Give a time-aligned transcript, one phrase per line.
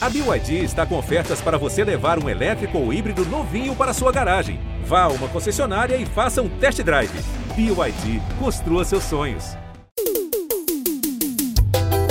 [0.00, 4.12] A BYD está com ofertas para você levar um elétrico ou híbrido novinho para sua
[4.12, 4.60] garagem.
[4.84, 7.10] Vá a uma concessionária e faça um test drive.
[7.56, 9.56] BYD, construa seus sonhos.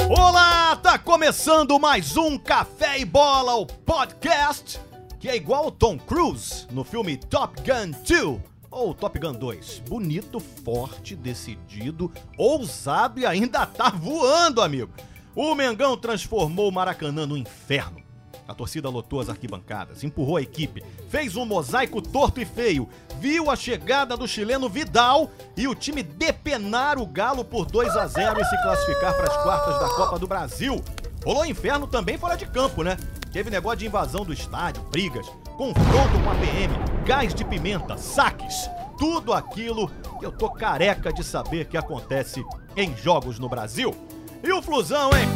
[0.09, 4.81] Olá, tá começando mais um Café e Bola, o podcast
[5.17, 9.83] que é igual ao Tom Cruise no filme Top Gun 2 ou Top Gun 2.
[9.88, 14.91] Bonito, forte, decidido, ousado e ainda tá voando, amigo.
[15.39, 18.01] O Mengão transformou o Maracanã no inferno.
[18.47, 22.89] A torcida lotou as arquibancadas, empurrou a equipe, fez um mosaico torto e feio,
[23.20, 28.07] viu a chegada do chileno Vidal e o time depenar o Galo por 2 a
[28.07, 30.84] 0 e se classificar para as quartas da Copa do Brasil.
[31.23, 32.98] Rolou inferno também fora de campo, né?
[33.31, 36.73] Teve negócio de invasão do estádio, brigas, confronto com a PM,
[37.05, 38.67] gás de pimenta, saques.
[38.98, 39.88] Tudo aquilo
[40.20, 42.43] que eu tô careca de saber que acontece
[42.76, 43.95] em jogos no Brasil.
[44.44, 45.27] E o Flusão, hein?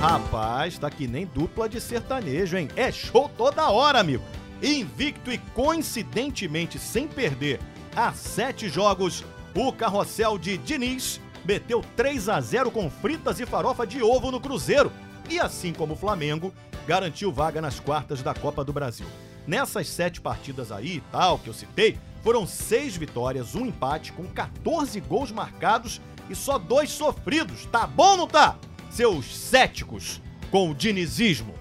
[0.00, 2.68] Rapaz, tá que nem dupla de sertanejo, hein?
[2.76, 4.22] É show toda hora, amigo.
[4.62, 7.60] Invicto e coincidentemente sem perder
[7.96, 13.86] há sete jogos, o carrossel de Diniz meteu 3 a 0 com fritas e farofa
[13.86, 14.92] de ovo no Cruzeiro.
[15.30, 16.52] E assim como o Flamengo,
[16.86, 19.06] garantiu vaga nas quartas da Copa do Brasil.
[19.46, 24.98] Nessas sete partidas aí, tal, que eu citei, foram seis vitórias, um empate, com 14
[25.02, 27.66] gols marcados e só dois sofridos.
[27.66, 28.56] Tá bom ou não tá?
[28.90, 31.54] Seus céticos com o dinizismo.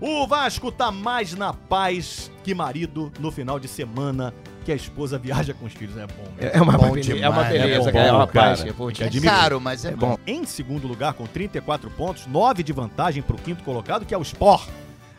[0.00, 5.16] O Vasco tá mais na paz que marido no final de semana que a esposa
[5.16, 5.96] viaja com os filhos.
[5.96, 6.24] É bom.
[6.40, 7.48] É, é uma, Bom beleza, demais, é uma né?
[7.50, 8.04] beleza, É cara.
[8.06, 8.60] É bom, uma paz.
[8.62, 8.74] cara.
[8.74, 9.32] pô, Que É admiro.
[9.32, 10.08] caro, mas é, É bom.
[10.08, 10.18] bom.
[10.26, 14.18] Em segundo lugar, com 34 pontos, 9 de vantagem para o quinto colocado, que é
[14.18, 14.68] o Sport.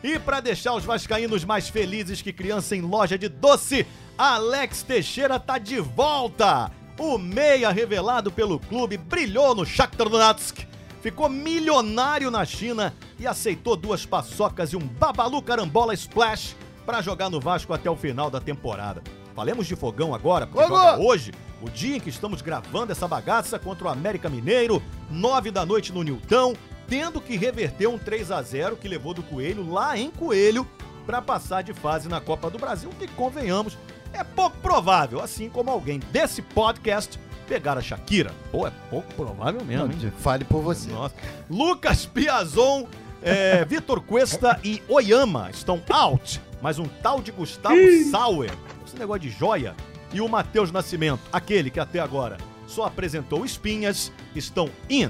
[0.04, 3.86] E para deixar os vascaínos mais felizes que criança em loja de doce,
[4.22, 6.70] Alex Teixeira tá de volta.
[7.00, 10.60] O meia revelado pelo clube brilhou no Shakhtar Donetsk,
[11.02, 16.56] ficou milionário na China e aceitou duas paçocas e um babalu carambola splash
[16.86, 19.02] para jogar no Vasco até o final da temporada.
[19.34, 23.58] Falemos de fogão agora, porque joga hoje, o dia em que estamos gravando essa bagaça
[23.58, 26.54] contra o América Mineiro, 9 da noite no Nilton,
[26.88, 30.68] tendo que reverter um 3 a 0 que levou do Coelho lá em Coelho
[31.08, 33.78] para passar de fase na Copa do Brasil, que convenhamos,
[34.14, 38.32] é pouco provável, assim como alguém desse podcast pegar a Shakira.
[38.52, 40.14] Pô, é pouco provável mesmo, hein?
[40.20, 40.90] Fale por você.
[40.90, 41.16] Nossa.
[41.50, 42.86] Lucas Piazon,
[43.22, 47.76] é, Vitor Cuesta e Oyama estão out, mas um tal de Gustavo
[48.10, 48.52] Sauer,
[48.88, 49.76] esse negócio de joia,
[50.14, 55.10] e o Matheus Nascimento, aquele que até agora só apresentou espinhas, estão in.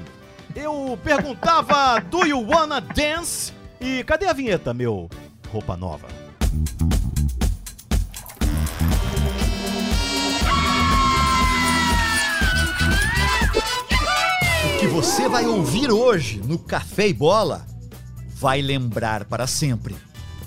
[0.56, 3.54] Eu perguntava, do you wanna dance?
[3.80, 5.10] E cadê a vinheta, meu
[5.52, 6.08] roupa nova?
[14.82, 17.68] Que você vai ouvir hoje no Café e Bola
[18.34, 19.96] vai lembrar para sempre.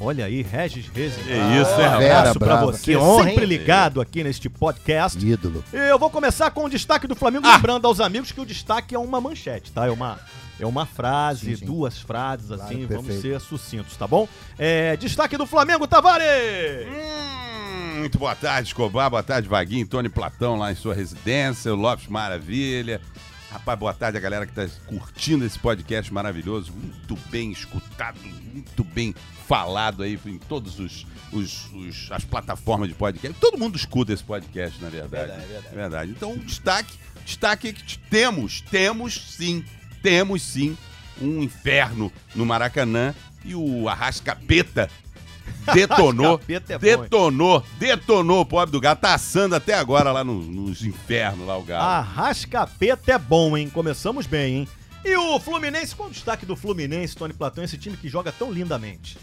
[0.00, 1.22] Olha aí, Regis Rezes.
[1.24, 2.66] Que isso, hein, Um abraço pra brava.
[2.72, 3.48] você, Que honra, sempre hein?
[3.48, 5.24] ligado aqui neste podcast.
[5.24, 5.62] Ídolo.
[5.72, 7.54] Eu vou começar com o destaque do Flamengo, Ah!
[7.54, 9.86] lembrando aos amigos que o destaque é uma manchete, tá?
[9.86, 10.18] É uma,
[10.58, 11.64] é uma frase, Sim, sim.
[11.66, 13.22] duas frases, Claro, assim, vamos perfeito.
[13.22, 14.26] ser sucintos, tá bom?
[14.58, 16.26] É, destaque do Flamengo, Tavares!
[16.88, 19.08] Hum, muito boa tarde, Escobar.
[19.08, 19.86] Boa tarde, Vaguinho.
[19.86, 21.72] Tony Platão lá em sua residência.
[21.72, 23.00] O Lopes Maravilha.
[23.54, 26.72] Rapaz, boa tarde a galera que tá curtindo esse podcast maravilhoso.
[26.72, 28.18] Muito bem escutado,
[28.52, 29.14] muito bem
[29.46, 33.38] falado aí em todos os, os- os- as plataformas de podcast.
[33.40, 35.26] Todo mundo escuta esse podcast, na verdade.
[35.28, 35.66] Verdade, verdade.
[35.72, 36.10] É verdade.
[36.10, 36.94] Então, o destaque,
[37.24, 39.64] destaque é que temos, temos sim,
[40.02, 40.76] temos sim
[41.22, 44.90] um inferno no Maracanã e o Arrascapeta
[45.72, 50.84] detonou, é detonou, detonou o pobre do gato, tá assando até agora lá no- nos
[50.84, 51.82] infernos lá o galo.
[51.84, 53.70] Arrascapeta é bom, hein?
[53.70, 54.68] Começamos bem, hein?
[55.04, 58.50] E o Fluminense, qual o destaque do Fluminense, Tony Platão, esse time que joga tão
[58.50, 59.18] lindamente?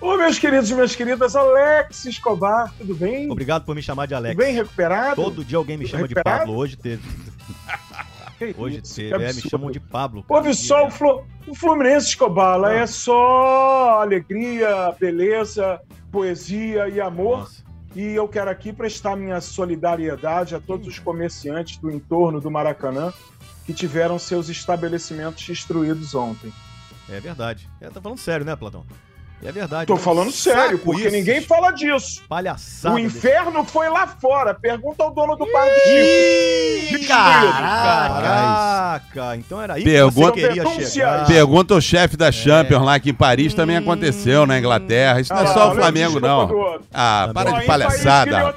[0.00, 3.30] Ô, meus queridos e minhas queridas, Alex Escobar, tudo bem?
[3.30, 4.36] Obrigado por me chamar de Alex.
[4.36, 5.16] Tudo bem recuperado?
[5.22, 6.40] Todo dia alguém me Tudo chama de recuperado?
[6.46, 7.02] Pablo, hoje teve.
[8.56, 10.22] Hoje teve, é, me chamam de Pablo.
[10.22, 10.54] cara.
[10.54, 12.74] Só o, Flu- o Fluminense Escobar, lá Ah.
[12.74, 15.80] é só alegria, beleza,
[16.12, 17.40] poesia e amor.
[17.40, 17.64] Nossa.
[17.96, 23.12] E eu quero aqui prestar minha solidariedade a todos os comerciantes do entorno do Maracanã
[23.66, 26.52] que tiveram seus estabelecimentos destruídos ontem.
[27.08, 27.68] É verdade.
[27.80, 28.84] É, tá falando sério, né, Platão?
[29.44, 29.86] É verdade.
[29.86, 32.22] Tô É um falando sério, porque isso, ninguém fala disso.
[32.28, 32.94] Palhaçada.
[32.94, 34.52] o desse- inferno foi lá fora.
[34.52, 35.50] Pergunta ao dono do do
[36.90, 37.06] Chico.
[37.06, 38.88] Caraca!
[38.98, 39.36] América.
[39.36, 41.26] Então era aí Pergunta- que você queria chegar.
[41.26, 45.20] Pergunta ao chefe da Champions lá que em Paris também aconteceu, na Inglaterra.
[45.20, 46.80] Isso não é Ah, só o Flamengo, não.
[46.92, 48.48] Ah, para de palhaçada.
[48.48, 48.52] Ah,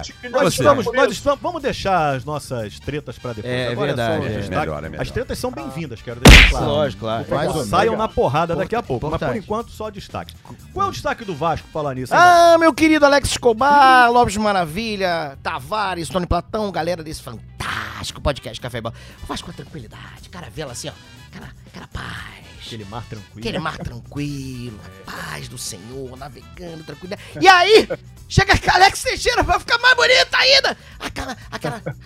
[0.00, 1.12] te Nós estamos, nós isso.
[1.14, 3.52] estamos, vamos deixar as nossas tretas pra depois.
[3.52, 4.48] É, Agora verdade, é.
[4.48, 5.02] Melhor, é melhor.
[5.02, 6.66] As tretas são bem-vindas, quero deixar claro.
[6.66, 7.64] Lógico, claro.
[7.64, 9.08] Saiam na porrada daqui a pouco.
[9.10, 9.47] Mas por Importante.
[9.48, 10.34] Enquanto, só destaque.
[10.74, 12.12] Qual é o destaque do Vasco falar nisso?
[12.12, 18.60] hein, Ah, meu querido Alex Escobar, Lopes Maravilha, Tavares, Tony Platão, galera desse fantástico podcast
[18.60, 18.94] Café Bola.
[19.26, 20.92] Faz com tranquilidade, caravela assim, ó.
[21.32, 22.46] Cara, cara paz.
[22.66, 23.38] Aquele mar tranquilo.
[23.38, 27.22] Aquele mar tranquilo, a paz do Senhor, navegando, tranquilidade.
[27.40, 27.88] E aí,
[28.28, 30.76] chega a Alex Teixeira, vai ficar mais bonita ainda.
[31.00, 31.96] Aquela, aquela, aquela-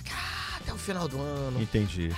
[0.60, 1.60] até o final do ano.
[1.60, 2.14] Entendi.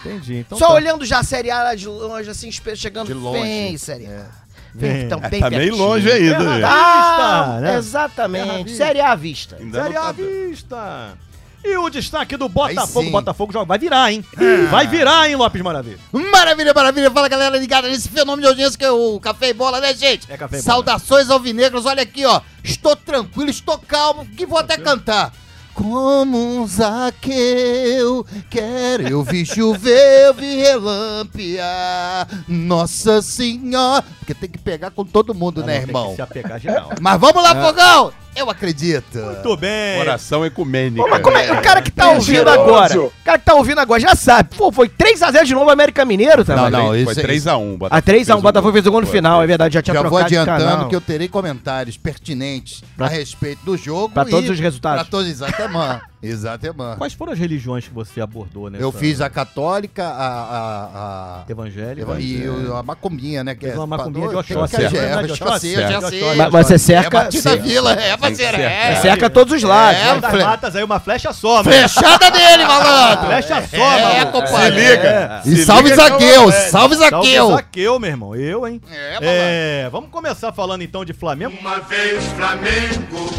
[0.00, 0.36] Entendi.
[0.36, 0.74] Então Só tá.
[0.74, 3.40] olhando já a Série A de longe, assim, chegando De longe.
[3.42, 4.08] Vem, Série A.
[4.08, 4.43] Vem.
[4.74, 6.34] Vem, então, bem Tá meio longe ainda.
[6.34, 6.60] É, né?
[6.60, 7.76] Tá, Vista, né?
[7.76, 8.64] exatamente.
[8.64, 8.84] Vista.
[8.84, 9.56] Série A à vista.
[9.60, 11.18] Ainda Série tá- à vista.
[11.64, 13.10] E o destaque do Botafogo.
[13.10, 13.64] Botafogo joga.
[13.64, 14.22] Vai virar, hein?
[14.70, 15.98] Vai virar, hein, Lopes Maravilha?
[16.12, 17.10] Maravilha, maravilha.
[17.10, 20.30] Fala, galera ligada nesse fenômeno de audiência que é o Café e Bola, né, gente?
[20.30, 20.62] É Café e Bola.
[20.62, 21.86] Saudações alvinegros.
[21.86, 22.42] Olha aqui, ó.
[22.62, 25.32] Estou tranquilo, estou calmo, que vou até cantar.
[25.74, 32.28] Como um Zaqueu, quero eu vi chover, eu vi relampear.
[32.48, 34.04] Nossa Senhora.
[34.20, 36.08] Porque tem que pegar com todo mundo, né, Não, tem irmão?
[36.10, 36.90] que se apegar geral.
[37.00, 38.23] Mas vamos lá, Fogão!
[38.36, 39.18] Eu acredito.
[39.18, 40.00] Muito bem.
[40.00, 41.06] Oração ecumênica.
[41.08, 42.60] Mas como é, o cara que tá ouvindo Mentiroso.
[42.60, 44.56] agora, o cara que tá ouvindo agora já sabe.
[44.56, 46.56] Pô, foi 3x0 de novo América Mineiro, tá?
[46.56, 47.78] Não, não, Foi isso- 3x1.
[47.90, 50.28] A 3x1, Botafogo fez o gol no final, é verdade, já tinha Já vou trocado
[50.30, 50.88] de adiantando canal.
[50.88, 54.10] que eu terei comentários pertinentes a respeito do jogo.
[54.12, 55.02] Pra e todos os resultados.
[55.02, 56.00] Pra todos, exatamente.
[56.28, 56.96] exatamente.
[56.98, 58.78] Quais foram as religiões que você abordou, né?
[58.80, 60.28] Eu fiz a católica, a.
[60.28, 61.44] a, a...
[61.48, 62.06] Evangélica.
[62.18, 62.44] E
[62.78, 63.54] a macumbinha, né?
[63.54, 64.98] Que é uma macumbinha de Oxóssi, é- né?
[64.98, 66.48] é, é Oxóssi, É.
[66.50, 68.60] Mas- você cerca- É Batida você- Vila, é, cercar.
[68.60, 68.96] é.
[68.96, 70.00] Cerca todos os lados.
[70.00, 70.20] É?
[70.20, 71.64] Das matas aí, uma flecha só, mano.
[71.64, 73.26] Flechada dele, malandro!
[73.26, 74.64] Flecha só, É, compadre.
[74.64, 75.42] Se liga.
[75.44, 77.50] E Se salve é Zaqueu, salve Zaqueu!
[77.50, 78.34] Zaqueu, meu irmão.
[78.36, 78.80] Eu, hein?
[78.90, 79.84] É.
[79.84, 81.54] É, vamos começar falando então de Flamengo.
[81.60, 83.30] Uma vez Flamengo,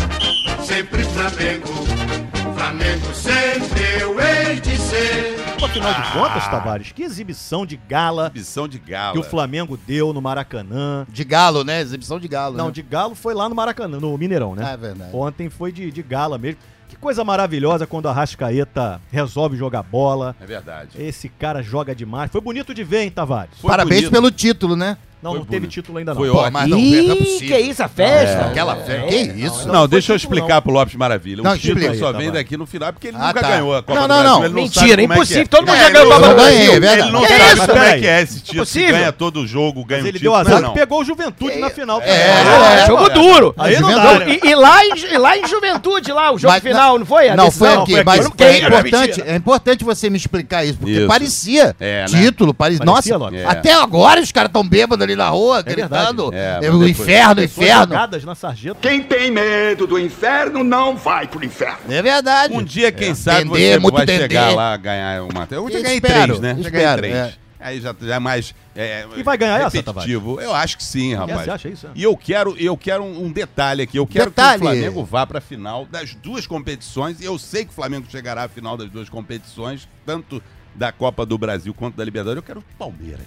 [0.66, 2.25] sempre Flamengo.
[2.66, 5.36] Flamengo sempre eu hei de ser.
[5.64, 9.14] Afinal de contas, Tavares, que exibição de gala Exibição de gala.
[9.14, 11.06] que o Flamengo deu no Maracanã.
[11.08, 11.80] De galo, né?
[11.82, 12.58] Exibição de galo.
[12.58, 12.72] Não, né?
[12.72, 14.74] de galo foi lá no Maracanã, no Mineirão, né?
[14.74, 15.16] É verdade.
[15.16, 16.60] Ontem foi de, de gala mesmo.
[16.90, 20.36] Que coisa maravilhosa quando a Rascaeta resolve jogar bola.
[20.42, 20.90] É verdade.
[21.00, 22.32] Esse cara joga demais.
[22.32, 23.60] Foi bonito de ver, hein, Tavares?
[23.60, 24.12] Foi Parabéns bonito.
[24.12, 24.98] pelo título, né?
[25.24, 25.72] Não, Foi não teve bonito.
[25.74, 26.20] título ainda não.
[26.22, 26.52] Foi ótimo.
[26.52, 27.58] mas não, não é Ih, possível.
[27.58, 28.38] que isso, a festa?
[28.44, 29.08] É, aquela festa.
[29.08, 29.60] Que isso?
[29.60, 30.62] não, Não, não deixa eu explicar não.
[30.62, 31.42] pro Lopes Maravilha.
[31.42, 31.98] Não, o título explica.
[32.00, 33.48] só Aí, vem daqui no final, porque ele Ah, nunca tá.
[33.50, 34.46] ganhou a Copa Não, do não, não.
[34.46, 35.42] Ele Mentira, como é impossível.
[35.44, 35.46] é.
[35.48, 36.72] Todo mundo É, já ganhou ele a Copa não- do Brasil.
[36.72, 37.12] Ele verdade.
[37.12, 38.66] não sabe como é que é esse título.
[38.66, 40.36] Se ganha todo jogo, ganha Mas o ele título.
[40.36, 40.74] deu azar não.
[40.74, 42.02] que pegou o Juventude na final.
[42.02, 43.56] É, É, É, jogo duro.
[43.58, 44.40] Aí não dá, né?
[44.44, 47.30] E, lá, em, e lá em Juventude, lá, o jogo final, não foi?
[47.36, 52.06] Não, foi aqui, mas Não, é importante, é você me explicar isso, porque parecia É,
[52.06, 53.40] título, parecia, nossa, Lopes?
[53.40, 53.46] É.
[53.46, 57.94] até agora os caras tão bêbados ali na rua, gritando, É, é, o inferno, inferno.
[58.26, 58.78] na sarjeta.
[58.82, 61.80] Quem tem medo do inferno não vai pro inferno.
[61.90, 62.54] É verdade.
[62.54, 64.22] Um dia, quem sabe, Dendê, você muito vai dendê.
[64.24, 65.48] chegar lá a ganhar uma.
[65.50, 66.54] Eu já ganhei espero, três, né?
[66.56, 67.16] Já espero, ganhei três.
[67.42, 67.46] é.
[67.58, 68.54] Aí já, já é mais.
[68.76, 70.40] É, E vai ganhar essa, repetitivo.
[70.40, 71.46] Eu acho que sim, rapaz.
[71.46, 71.88] Você acha isso?
[71.88, 71.90] é?
[71.96, 73.98] E eu quero, eu quero um, um detalhe aqui.
[73.98, 74.62] Eu quero Detalhe.
[74.62, 77.20] que o Flamengo vá para a final das duas competições.
[77.20, 80.44] E eu sei que o Flamengo chegará à final das duas competições, tanto
[80.75, 82.38] da Copa do Brasil quanto da Libertadores.
[82.38, 83.25] Eu quero o Palmeiras.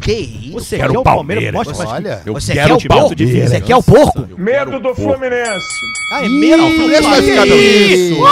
[0.00, 0.52] Que isso?
[0.60, 1.52] Você quero quer o Palmeiras?
[1.52, 3.16] Mostra Olha, Eu Você quero quer o porco?
[3.16, 3.50] Palmeiras.
[3.50, 4.28] Você quer o porco?
[4.36, 4.94] Medo do.
[4.94, 5.66] Fluminense.
[6.12, 6.62] Ah, é medo?
[6.66, 8.22] o Fluminense vai ficar pelo Isso.
[8.22, 8.26] O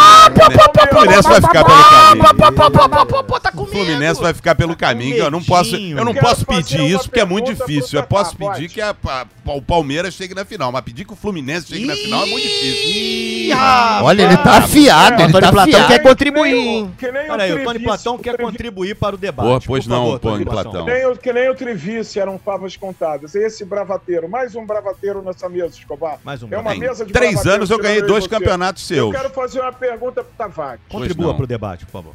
[0.90, 2.24] Fluminense vai ficar pelo caminho.
[3.56, 3.66] O.
[3.66, 5.16] Fluminense vai ficar pelo caminho.
[5.16, 8.00] Eu não posso, eu não posso pedir isso porque é muito difícil.
[8.00, 8.80] Eu posso pedir que
[9.46, 12.42] o Palmeiras chegue na final, mas pedir que o Fluminense chegue na final é muito
[12.46, 13.56] difícil.
[14.02, 15.86] Olha, ele tá afiado, ele tá Platão afiado.
[15.88, 16.88] quer contribuir,
[17.30, 19.46] Olha aí, o Tony Platão quer Treviso- contribuir para o debate.
[19.46, 20.84] Porra, pois Por não, favor, Tony Platão.
[20.84, 23.34] Que nem, o, que nem o Trivice eram favas contadas.
[23.34, 26.18] Esse bravateiro, mais um bravateiro nessa mesa, Escobar.
[26.24, 26.88] Mais um É uma bravateiro.
[26.88, 28.30] mesa de Três anos eu ganhei dois você.
[28.30, 29.16] campeonatos Eu seus.
[29.16, 30.80] quero fazer uma pergunta pro Tavares.
[30.88, 31.34] Contribua não.
[31.36, 32.14] para o debate, por favor.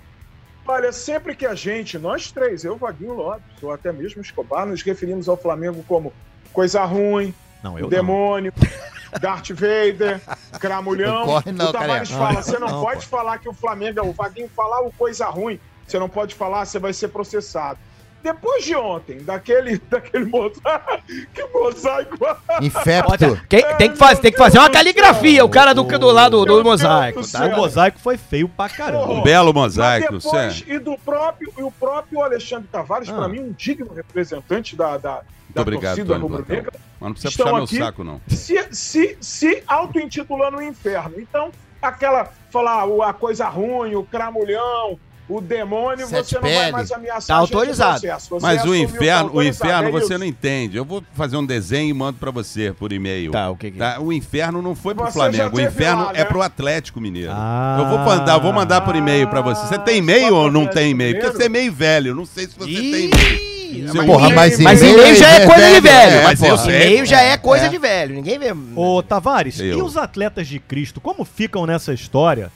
[0.68, 4.82] Olha, sempre que a gente, nós três, eu, Vaguinho Lopes, ou até mesmo Escobar, nos
[4.82, 6.12] referimos ao Flamengo como
[6.52, 7.90] coisa ruim, Não, eu não.
[7.90, 8.52] demônio,
[9.22, 10.20] Darth Vader,
[10.60, 11.20] Cramulhão.
[11.20, 12.28] Não corre não, o Tavares careca.
[12.34, 15.28] fala, você não, Não, pode falar que o Flamengo é o Vaguinho falar o coisa
[15.28, 15.60] ruim.
[15.88, 17.78] Você não pode falar, você vai ser processado.
[18.24, 22.18] Depois de ontem, daquele, daquele mosaico, que mosaico.
[22.60, 23.40] Infepto.
[23.48, 26.46] Tem, tem que fazer, tem que fazer uma caligrafia, o cara do, do lado do,
[26.46, 27.46] Deus mosaico, do tá?
[27.46, 29.12] O mosaico foi feio pra caramba.
[29.14, 30.14] Um belo Mas mosaico.
[30.18, 33.14] depois, Cê- e do próprio, e o próprio Alexandre Tavares, Ah.
[33.14, 36.72] para mim, um digno representante da, da, da obrigado, torcida Tony rubro-negra.
[37.00, 38.20] Mas não precisa puxar meu saco, não.
[38.28, 41.14] se, se, se auto-intitulando o inferno.
[41.20, 46.72] Então, aquela, falar a coisa ruim, o cramulhão, o demônio, Sete você não vai pele.
[46.72, 48.02] mais ameaçar Tá autorizado.
[48.42, 50.18] Mas o assumiu, tá inferno, o inferno é você isso.
[50.20, 50.78] não entende.
[50.78, 53.32] Eu vou fazer um desenho e mando pra você por e-mail.
[53.32, 53.98] Tá, o que que é?
[54.00, 56.26] O inferno não foi pro Você Flamengo, o inferno lá, é né?
[56.26, 57.32] pro Atlético Mineiro.
[57.34, 57.78] Ah.
[57.80, 59.66] Eu vou mandar, vou mandar por e-mail pra você.
[59.68, 61.20] Você tem e-mail ou não tem e-mail?
[61.20, 63.56] Porque você é meio velho, não sei se você tem Ih, e-mail.
[63.92, 66.12] Seu Porra, e-mail- mas Mas e-mail e-mail já é coisa de velho.
[66.18, 66.42] é, mas.
[66.66, 67.70] E-mail já é coisa É.
[67.70, 68.16] de velho.
[68.16, 68.54] Ninguém vê.
[68.76, 69.80] Ô, Tavares, Eu.
[69.80, 71.02] e os atletas de Cristo?
[71.02, 72.52] Como ficam nessa história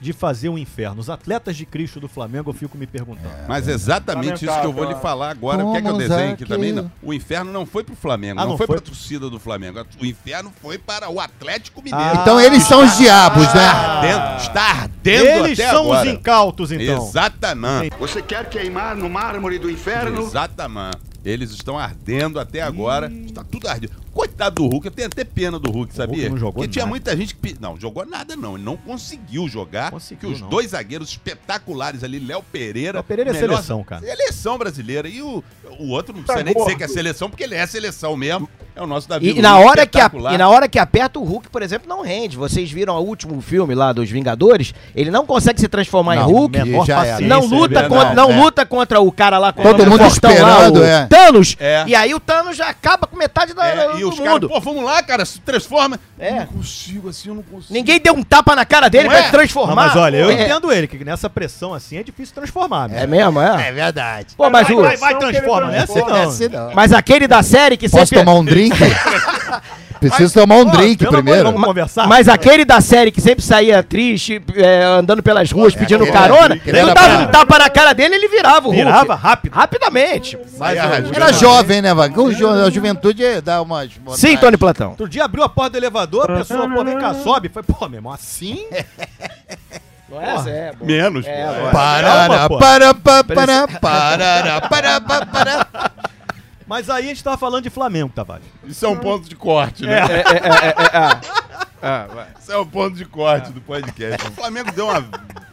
[0.00, 1.00] de fazer o inferno?
[1.00, 3.28] Os atletas de Cristo do Flamengo, eu fico me perguntando.
[3.48, 5.58] Mas exatamente isso que eu vou lhe falar agora.
[5.72, 6.48] Quer que eu Como desenhe aqui aquilo.
[6.48, 6.72] também?
[6.72, 6.92] Não.
[7.02, 8.76] O inferno não foi pro Flamengo, Ah, não, não foi, foi?
[8.76, 9.84] pra torcida do Flamengo.
[10.00, 12.04] O inferno foi para o Atlético Mineiro.
[12.16, 12.18] Ah.
[12.20, 13.64] Então eles são os diabos, né?
[13.66, 16.08] Ardendo- está ardendo Eles até são agora.
[16.08, 17.06] os incautos, então.
[17.08, 17.96] Exatamente.
[17.98, 20.22] Você quer queimar no mármore do inferno?
[20.22, 21.13] Exatamente.
[21.24, 23.10] Eles estão ardendo até agora.
[23.26, 23.92] Está tudo ardendo.
[24.12, 26.28] Coitado do Hulk, eu tenho até pena do Hulk, sabia?
[26.28, 26.90] não jogou Porque tinha nada.
[26.90, 27.56] muita gente que.
[27.60, 28.54] Não, jogou nada, não.
[28.54, 29.90] Ele não conseguiu jogar.
[29.90, 30.48] Conseguiu, que os não.
[30.48, 32.98] dois zagueiros espetaculares ali, Léo Pereira.
[32.98, 34.02] Léo Pereira é melhor- seleção, cara.
[34.02, 35.08] Seleção brasileira.
[35.08, 35.42] E o,
[35.80, 38.48] o outro não Tá precisa nem dizer que é seleção, porque ele é seleção mesmo.
[38.76, 41.24] É o nosso Davi E, na hora que a- e na hora que aperta, o
[41.24, 42.36] Hulk, por exemplo, não rende.
[42.36, 44.74] Vocês viram o último filme lá dos Vingadores?
[44.96, 46.58] Ele não consegue se transformar em Hulk.
[46.58, 46.86] menor
[47.22, 47.88] Não é luta, verdade.
[47.88, 48.36] contra, não é.
[48.42, 51.06] luta contra o cara lá Todo o mundo esperando, o é.
[51.14, 51.56] Thanos.
[51.60, 51.84] É.
[51.86, 54.48] E aí o Thanos já acaba com metade da, É, do e os caras, mundo.
[54.48, 55.98] pô, vamos lá, cara, se transforma.
[56.18, 56.30] É.
[56.30, 57.72] Eu não consigo assim, eu não consigo.
[57.72, 59.30] Ninguém deu um tapa na cara dele Não pra é?
[59.30, 59.68] transformar.
[59.68, 62.90] Não, mas olha, eu é, entendo ele, que nessa pressão assim é difícil transformar.
[62.90, 63.32] É mesmo.
[63.32, 63.68] mesmo, é?
[63.68, 64.34] É verdade.
[64.36, 64.82] Pô, mas vai, o...
[64.82, 65.86] vai, vai, transforma, né?
[65.86, 66.18] Transforma.
[66.18, 66.28] não.
[66.28, 66.74] Assim não.
[66.74, 68.24] Mas aquele da série que Posso sempre...
[68.24, 68.76] tomar um drink?
[70.08, 71.50] Preciso tomar um drink pelo amor de primeiro.
[71.52, 72.06] Deus, conversar?
[72.08, 76.54] Mas aquele da série que sempre saía triste, é, andando pelas ruas pedindo aquele carona,
[76.54, 78.76] aquele tu dava um tapa na cara dele ele virava o Hulk.
[78.84, 79.52] Virava rápido.
[79.54, 80.38] Rapidamente.
[80.60, 81.14] Arrasgando.
[81.14, 82.20] Era jovem, né, Vaga?
[82.20, 83.90] O ju- A juventude dá umas.
[84.14, 84.90] Sim, Tony Platão.
[84.90, 87.48] Outro dia abriu a porta do elevador, a pessoa, pô, vem cá, sobe.
[87.48, 88.64] Foi, pô, meu irmão, assim?
[90.08, 90.34] Não é?
[90.68, 90.84] É, bom.
[90.86, 91.70] Menos, É.
[91.72, 92.58] Parará, Calma, pô.
[92.58, 95.66] para, pa, para, parará, para, pa, para.
[96.74, 98.44] Mas aí a gente tava falando de Flamengo, Tavares.
[98.64, 100.00] Isso é um ponto de corte, né?
[102.40, 104.26] Isso é um ponto de corte do podcast.
[104.26, 105.04] O Flamengo deu uma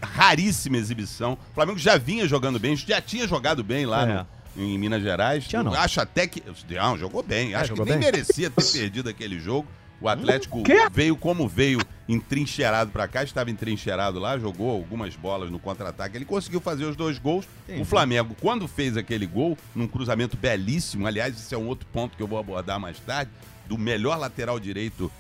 [0.01, 1.34] raríssima exibição.
[1.34, 4.13] O Flamengo já vinha jogando bem, já tinha jogado bem lá É.
[4.58, 5.48] no- em Minas Gerais.
[5.48, 5.74] Tinha não.
[5.75, 6.42] Acho até que.
[6.70, 7.54] Não, jogou bem.
[7.54, 8.12] Acho que jogou nem bem?
[8.12, 9.68] merecia ter perdido aquele jogo.
[10.01, 10.89] O Atlético Quê?
[10.91, 11.79] veio como veio,
[12.10, 16.17] entrincheirado pra cá, estava entrincheirado lá, jogou algumas bolas no contra-ataque.
[16.17, 17.46] Ele conseguiu fazer os dois gols.
[17.79, 22.17] O Flamengo, quando fez aquele gol, num cruzamento belíssimo, aliás, esse é um outro ponto
[22.17, 23.29] que eu vou abordar mais tarde,
[23.67, 25.12] do melhor lateral direito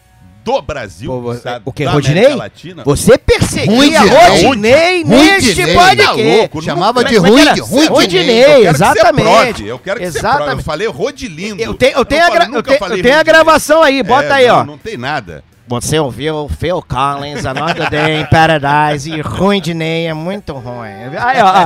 [0.43, 2.23] do Brasil, Pô, sabe, o quê, da Rodinei?
[2.25, 2.83] América Latina.
[2.83, 4.43] Você perseguia Rudinei.
[4.47, 6.47] Rodinei neste podcast.
[6.49, 7.59] Tá Chamava de é que.
[7.89, 9.65] Rodinei, Eu quero que você exatamente.
[9.65, 10.33] Eu quero que você prove.
[10.35, 10.63] Eu Exatamente.
[10.63, 11.61] falei Rodilindo.
[11.61, 13.23] Eu tenho, eu tenho, a, não gra- eu tenho, eu tenho a Rodinei.
[13.23, 14.63] gravação aí, bota É, aí, não, ó.
[14.63, 15.43] Não tem nada.
[15.67, 20.89] Você ouviu Phil Collins, Another Day in Paradise e Ruim de Ney é muito ruim.
[21.17, 21.61] Aí, ó.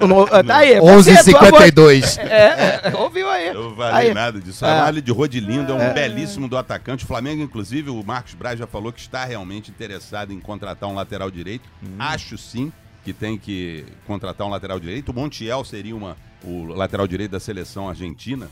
[0.06, 0.80] No- tá aí.
[0.80, 2.18] você, tua voz- 11h52.
[2.18, 3.48] É, é, ouviu aí.
[3.48, 4.14] Eu não falei Aí.
[4.14, 4.64] nada disso.
[4.64, 4.68] É.
[4.68, 7.04] Chamar ele de Rodilindo é um belíssimo do atacante.
[7.04, 10.94] O Flamengo, inclusive, o Marcos Braz já falou que está realmente interessado em contratar um
[10.94, 11.68] lateral direito.
[11.82, 11.94] Hum.
[11.98, 12.72] Acho sim
[13.04, 15.10] que tem que contratar um lateral direito.
[15.10, 18.48] O Montiel seria uma, o lateral direito da seleção argentina,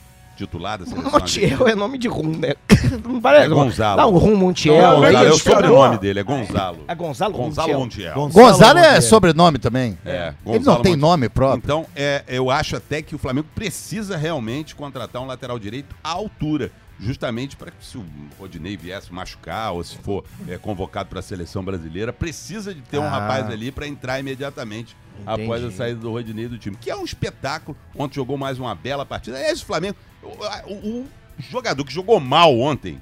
[0.47, 2.55] titular da seleção Montiel é nome de rum, né?
[3.05, 3.47] Não parece?
[3.47, 4.01] É Gonzalo.
[4.03, 4.75] Não, rum Montiel.
[4.83, 6.79] Não, Gonzalo, é o eles chamam- sobrenome dele, é Gonzalo.
[6.89, 8.15] É Gonzalo, Gonzalo Montiel.
[8.17, 8.31] Montiel.
[8.31, 9.03] Gonzalo é Montiel.
[9.03, 9.99] sobrenome também.
[10.05, 11.09] É, Ele não Gonzalo tem Montiel.
[11.11, 11.59] nome próprio.
[11.65, 16.11] Então, é, eu acho até que o Flamengo precisa realmente contratar um lateral direito à
[16.11, 16.71] altura.
[17.01, 18.05] Justamente para que se o
[18.39, 22.99] Rodinei viesse machucar ou se for é, convocado para a seleção brasileira, precisa de ter
[22.99, 23.09] um Ah.
[23.09, 25.43] rapaz ali para entrar imediatamente Entendi.
[25.43, 26.76] após a saída do Rodinei do time.
[26.76, 27.76] Que é um espetáculo.
[27.97, 29.38] Ontem jogou mais uma bela partida.
[29.38, 29.97] É esse Flamengo.
[30.23, 30.29] O,
[30.73, 33.00] o- o jogador que jogou mal ontem,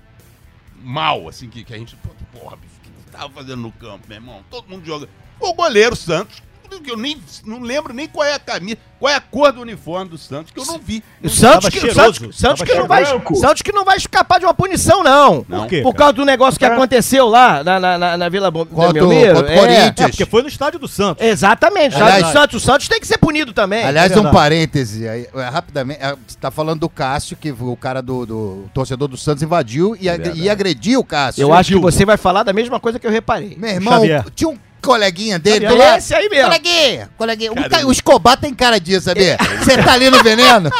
[0.83, 1.97] mal, assim, que, que a gente.
[2.33, 4.43] Porra, bicho, o que você tava fazendo no campo, meu irmão?
[4.51, 5.09] Todo mundo joga.
[5.39, 6.43] O goleiro Santos,
[6.79, 9.61] que eu nem não lembro nem qual é a camisa, qual é a cor do
[9.63, 11.03] uniforme do Santos, que eu não vi.
[11.25, 13.35] O Santos, que, cheiroso, Santos, Santos que não vai, branco.
[13.37, 15.45] Santos que não vai escapar de uma punição, não.
[15.49, 15.61] Não.
[15.61, 15.81] Por quê?
[15.83, 15.99] Por cara?
[15.99, 18.75] causa do negócio que aconteceu lá na, na, na, na Vila Belmiro.
[18.77, 20.01] contra o É, Corinthians.
[20.01, 21.25] É, porque foi no estádio do Santos.
[21.27, 21.97] Exatamente.
[21.97, 23.83] Aliás- o Santos, o Santos tem que ser punido também.
[23.85, 26.01] Aliás, é um parêntese aí, é, rapidamente.
[26.03, 29.43] é, Você tá falando do Cássio, que o cara do, do o torcedor do Santos
[29.43, 31.41] invadiu e, e agrediu o Cássio.
[31.43, 33.57] eu acho que você vai falar da mesma coisa que eu reparei.
[33.59, 34.25] Meu irmão, Xavier.
[34.35, 35.99] tinha um coleguinha dele do lado.
[35.99, 36.47] Esse aí mesmo.
[36.47, 37.53] Coleguinha, coleguinha.
[37.87, 39.37] O, Escobar tem cara disso, sabia?
[39.63, 40.71] Você tá ali no veneno,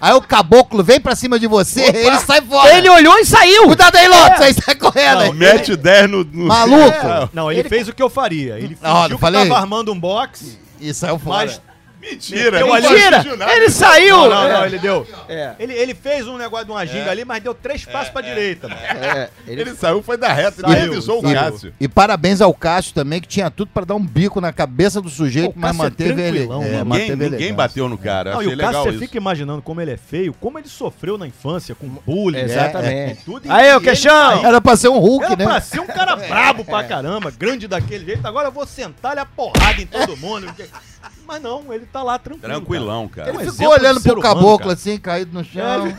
[0.00, 2.76] aí o caboclo vem pra cima de você, ele sai fora.
[2.76, 3.64] Ele olhou e saiu.
[3.66, 5.20] Cuidado aí, Lotus, aí sai correndo.
[5.22, 5.32] aí.
[5.32, 6.24] Mete 10 no.
[6.24, 7.30] no- Maluco.
[7.32, 8.58] Não, ele, Ele- fez o que eu faria.
[8.58, 9.42] Ele Não, fingiu que falei.
[9.48, 11.46] tava armando um box, E saiu fora.
[11.46, 11.60] mas
[12.00, 13.24] Mentira, ali- Mentira!
[13.54, 14.16] Ele saiu!
[14.16, 15.06] Não, não, não, ele deu.
[15.28, 15.52] É.
[15.58, 18.68] Ele, ele fez um negócio de uma ginga ali, mas deu três passos pra direita.
[18.68, 18.80] mano.
[18.80, 21.32] É, ele- Ele saiu, foi da reta, Saiu, ele revisou o.
[21.32, 21.72] Cássio.
[21.80, 25.08] E parabéns ao Cássio também, que tinha tudo pra dar um bico na cabeça do
[25.10, 26.38] sujeito, Pô, mas é manteve ele.
[26.44, 26.46] é.
[26.46, 28.32] Ninguém, manteve ninguém bateu no cara.
[28.32, 28.98] Não, e o Cássio, você isso.
[29.00, 32.38] fica imaginando como ele é feio, como ele sofreu na infância com bullying.
[32.38, 33.20] Exatamente.
[33.20, 34.44] e tudo, Aí, o ele queixão!
[34.46, 35.44] Era pra ser um Hulk, Era né?
[35.44, 38.26] pra ser um cara brabo pra caramba, grande daquele jeito.
[38.26, 40.46] Agora eu vou sentar-lhe a porrada em todo mundo.
[41.28, 42.48] Mas não, ele tá lá tranquilo.
[42.54, 43.28] Tranquilão, cara.
[43.30, 44.72] Um Ele exemplo ficou de olhando ser pro humano, caboclo cara.
[44.72, 45.94] assim, caído no chão.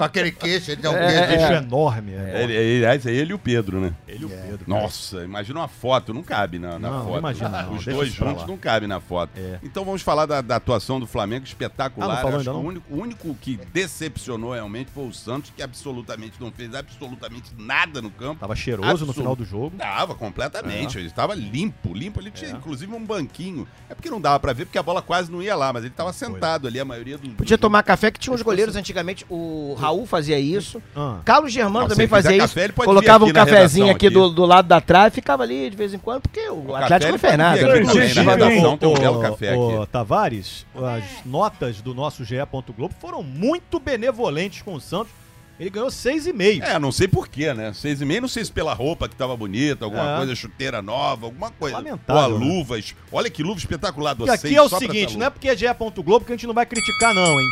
[0.00, 1.06] Com aquele queixo, ele tem um cara.
[1.26, 1.28] queixo.
[1.46, 2.14] Queixo enorme.
[2.14, 2.42] É.
[2.42, 3.92] Ele, ele, aliás, é ele e o Pedro, né?
[4.08, 4.60] Ele e o Pedro.
[4.66, 7.18] Nossa, imagina uma foto, não cabe na, na Não, foto.
[7.18, 9.32] imagina não, Os dois juntos não cabe na foto.
[9.36, 9.58] É.
[9.62, 12.20] Então vamos falar da, da atuação do Flamengo, espetacular.
[12.20, 12.56] Ah, não Acho que não?
[12.62, 17.50] o, único, o único que decepcionou realmente foi o Santos, que absolutamente não fez absolutamente
[17.58, 18.40] nada no campo.
[18.40, 19.76] Tava cheiroso no final do jogo.
[19.76, 21.00] Tava completamente, É.
[21.00, 22.20] ele estava limpo, limpo.
[22.20, 23.68] Ele tinha inclusive um banquinho.
[23.88, 25.92] É porque não dava pra ver, porque a bola quase não ia lá, mas ele
[25.94, 27.28] tava sentado ali a maioria do.
[27.30, 29.26] Podia do- tomar café, que tinha uns goleiros antigamente.
[29.28, 30.82] O Raul fazia isso.
[30.96, 31.18] Ah.
[31.24, 32.58] Carlos Germano também fazia café, isso.
[32.60, 34.14] ele pode Colocava um cafezinho aqui, aqui.
[34.14, 36.84] Do, do lado da trave e ficava ali de vez em quando, porque o, café
[36.84, 37.56] Atlético não fez nada.
[37.56, 37.70] vir né?
[37.72, 39.90] aqui também, Inclusive, na redação o- tem um belo o- café o aqui.
[39.92, 42.36] Tavares, as notas do nosso GE.
[42.76, 45.12] Globo foram muito benevolentes com o Santos.
[45.58, 46.62] Ele ganhou 6,5.
[46.64, 47.72] É, não sei porquê, né?
[47.74, 50.16] Seis e meio, não sei se pela roupa que tava bonita, alguma É.
[50.16, 51.76] coisa, chuteira nova, alguma coisa.
[51.76, 52.46] Lamentável, Ou a né?
[52.46, 52.94] luvas.
[53.12, 55.54] Olha que luva espetacular do E aqui seis, é o seguinte, não é porque é
[55.54, 55.66] GE.
[56.02, 57.46] Globo que a gente não vai criticar, não, hein?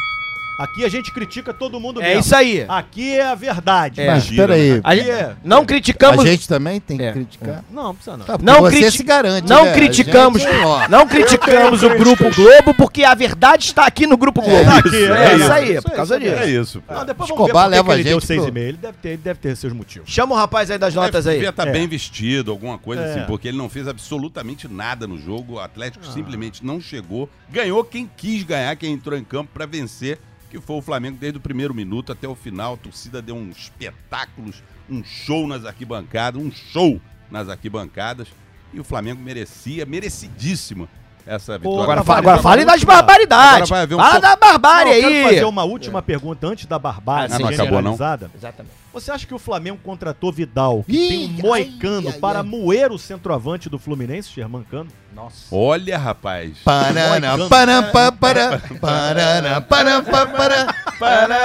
[0.59, 2.21] Aqui a gente critica todo mundo É mesmo.
[2.21, 2.65] isso aí.
[2.69, 4.01] Aqui é a verdade.
[4.01, 4.07] É.
[4.11, 4.81] Mas peraí, né?
[4.83, 5.37] A gente- é.
[5.45, 6.25] não a criticamos.
[6.25, 7.13] gente também tem que É.
[7.13, 7.65] criticar.
[7.71, 8.27] Não, não precisa não.
[8.27, 9.71] Tá, Não você criti- se garante, Não né?
[9.71, 14.43] A criticamos, gente, não criticamos o Grupo Globo porque a verdade está aqui no Grupo
[14.43, 14.65] Globo.
[14.65, 16.35] Tá aqui, é, é isso isso, aí, isso por causa disso.
[16.35, 16.83] É isso.
[16.89, 18.53] Não, depois Escobar vamos ver leva que a ele deu gente 6,5.
[18.53, 20.11] pro- Ele deve ter, ele deve ter seus motivos.
[20.11, 21.35] Chama o rapaz aí das notas aí.
[21.35, 21.71] Devia estar É.
[21.73, 23.11] bem vestido, alguma coisa É.
[23.15, 25.55] assim, porque ele não fez absolutamente nada no jogo.
[25.55, 26.13] O Atlético Ah.
[26.13, 27.29] simplesmente não chegou.
[27.49, 31.39] Ganhou quem quis ganhar, quem entrou em campo pra vencer, que foi o Flamengo desde
[31.39, 32.75] o primeiro minuto até o final.
[32.75, 37.01] A torcida deu uns espetáculos, um show nas arquibancadas, um show
[37.31, 38.29] nas arquibancadas.
[38.73, 40.89] E o Flamengo merecia, merecidíssimo
[41.29, 41.83] essa vitória.
[41.83, 43.71] Agora, fala, agora fale das barbaridades.
[43.71, 45.03] Agora um fala da barbárie aí.
[45.03, 46.03] Eu quero fazer uma última é.
[46.03, 47.93] pergunta antes da barbárie ah, não acabou, não.
[47.93, 48.89] Exatamente.
[48.93, 52.39] Você acha que o Flamengo contratou Vidal, que Ih, tem um moicano, ai, ai, para
[52.41, 52.45] ai.
[52.45, 54.91] moer o centroavante do Fluminense, Germán Cano?
[55.15, 55.55] Nossa.
[55.55, 56.59] Olha, rapaz.
[56.65, 61.39] Parana, parana, parana, parana, parana, parana, parana,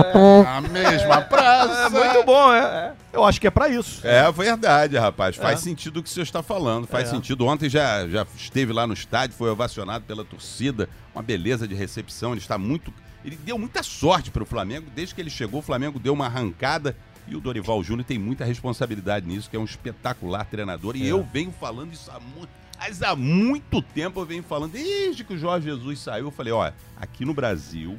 [0.00, 1.90] é, a mesma praça.
[1.90, 2.92] Muito bom, é.
[3.12, 4.06] Eu acho que é pra isso.
[4.06, 5.36] É verdade, rapaz.
[5.36, 5.62] Faz É.
[5.62, 6.86] sentido o que o senhor está falando.
[6.86, 7.10] Faz É.
[7.10, 7.46] sentido.
[7.46, 10.88] Ontem já, já esteve lá no estádio, foi ovacionado pela torcida.
[11.14, 12.32] Uma beleza de recepção.
[12.32, 12.92] Ele está muito.
[13.24, 14.86] Ele deu muita sorte para o Flamengo.
[14.94, 16.96] Desde que ele chegou, o Flamengo deu uma arrancada.
[17.28, 20.96] E o Dorival Júnior tem muita responsabilidade nisso, que é um espetacular treinador.
[20.96, 21.12] E É.
[21.12, 22.48] eu venho falando isso há muito.
[22.78, 26.50] Mas há muito tempo eu venho falando, desde que o Jorge Jesus saiu, eu falei,
[26.50, 27.94] ó, aqui no Brasil,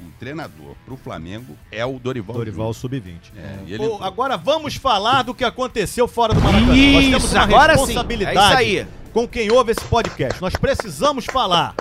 [0.00, 3.02] o treinador para o Flamengo é o Dorival, Dorival Júnior.
[3.02, 3.16] Sub-20.
[3.36, 6.66] É, e ele agora vamos falar do que aconteceu fora do Maracanã.
[6.68, 7.80] Nós temos Isso, uma agora sim.
[7.84, 8.86] responsabilidade É isso aí.
[9.12, 10.40] com quem ouve esse podcast.
[10.40, 11.74] Nós precisamos falar,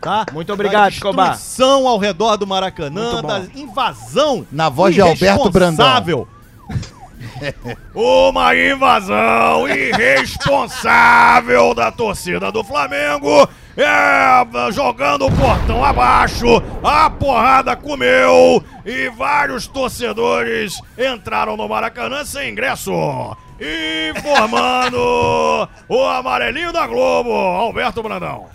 [0.00, 0.26] tá?
[0.32, 1.30] Muito obrigado, da Escobar.
[1.32, 5.86] destruição ao redor do Maracanã, da invasão Na voz de Alberto Brandão.
[5.86, 6.28] irresponsável.
[7.94, 13.48] Uma invasão irresponsável da torcida do Flamengo.
[13.76, 16.46] É, jogando o portão abaixo,
[16.84, 22.92] a porrada comeu e vários torcedores entraram no Maracanã sem ingresso.
[24.10, 24.98] Informando
[25.88, 28.46] o amarelinho da Globo, Alberto Brandão.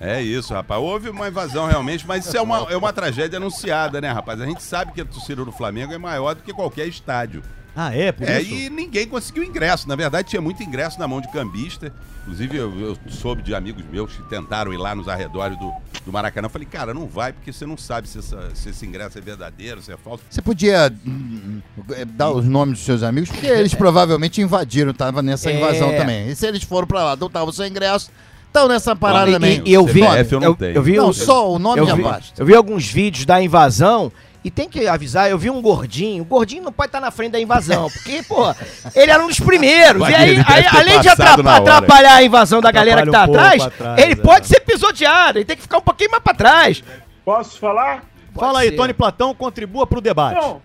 [0.00, 0.80] É isso, rapaz.
[0.80, 4.40] Houve uma invasão realmente, mas isso é uma, é uma tragédia anunciada, né, rapaz?
[4.40, 7.42] A gente sabe que a torcida do Flamengo é maior do que qualquer estádio.
[7.80, 8.10] Ah, é?
[8.10, 8.52] Por É, isso?
[8.52, 9.88] e ninguém conseguiu ingresso.
[9.88, 11.92] Na verdade, tinha muito ingresso na mão de cambista.
[12.22, 15.72] Inclusive, eu, eu soube de amigos meus que tentaram ir lá nos arredores do,
[16.04, 16.46] do Maracanã.
[16.46, 19.20] Eu falei, cara, não vai, porque você não sabe se, essa- se esse ingresso é
[19.20, 20.24] verdadeiro, se é falso.
[20.28, 21.60] Você podia hum,
[21.92, 25.56] eh, dar os nomes dos seus amigos, porque eles provavelmente invadiram, tava nessa É.
[25.56, 26.28] invasão também.
[26.28, 28.10] E se eles foram pra lá, não estavam sem ingresso,
[28.46, 29.62] estão nessa parada também.
[29.64, 32.02] Eu vi, eu não eu, eu vi Não, o- só o nome eu já vi,
[32.02, 32.42] basta.
[32.42, 34.10] eu vi alguns vídeos da invasão
[34.48, 37.32] e tem que avisar, eu vi um gordinho, o gordinho não pode estar na frente
[37.32, 38.50] da invasão, porque, pô,
[38.94, 40.00] ele era um dos primeiros.
[40.00, 41.60] Mas e aí, aí, além de passado atrapa- na hora.
[41.60, 44.16] atrapalhar a invasão da galera que tá um atrás, atrás, ele é.
[44.16, 46.82] pode ser pisoteado, ele tem que ficar um pouquinho mais pra trás.
[47.26, 48.04] Posso falar?
[48.34, 48.76] Fala aí, ser.
[48.76, 50.40] Tony Platão, contribua pro debate.
[50.40, 50.62] Não.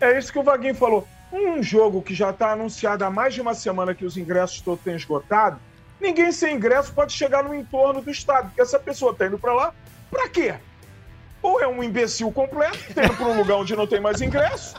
[0.00, 1.04] É isso que o Vaguinho falou.
[1.32, 4.84] Um jogo que já está anunciado há mais de uma semana que os ingressos todos
[4.84, 5.58] têm esgotado,
[6.00, 9.52] ninguém sem ingresso pode chegar no entorno do estádio, porque essa pessoa está indo para
[9.52, 9.72] lá,
[10.08, 10.54] para quê?
[11.42, 14.74] Ou é um imbecil completo, tá indo para um lugar onde não tem mais ingresso,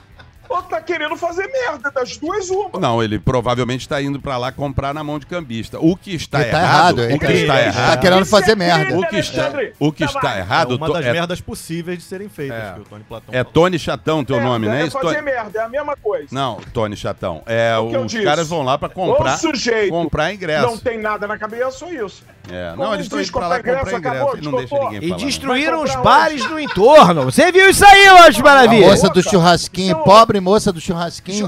[0.47, 1.89] ou tá querendo fazer merda.
[1.89, 2.77] Das duas, uma.
[2.79, 5.79] Não, ele provavelmente está indo para lá comprar na mão de cambista.
[5.79, 7.97] O que está Ele tá errado, errado, ele o que tá- está ele errado, tá
[7.97, 8.97] querendo é fazer merda.
[8.97, 9.73] o que está, Alexandre.
[9.79, 10.35] o que Tá está lá.
[10.35, 12.73] É errado uma to- das é, merdas possíveis de serem feitas, É.
[12.73, 13.53] que o Tony Platão é falou.
[13.53, 14.81] Tony Chatão teu Merda, nome, né?
[14.81, 16.27] É Isso, fazer Tony- merda, é a mesma coisa.
[16.31, 17.41] Não, Tony Chatão.
[17.47, 18.23] É, eu os disse.
[18.23, 20.67] caras vão lá para comprar, sujeito comprar ingresso.
[20.67, 22.23] Não tem nada na cabeça, ou isso.
[22.49, 25.09] É, não, eles estão indo pra lá comprar comprar ingresso, e não deixa ninguém E
[25.09, 25.25] falar.
[25.25, 27.23] destruíram os bares no entorno.
[27.25, 28.87] Você viu isso aí, Lógico Maravilha?
[28.87, 31.47] Moça do churrasquinho, Então- pobre moça do churrasquinho.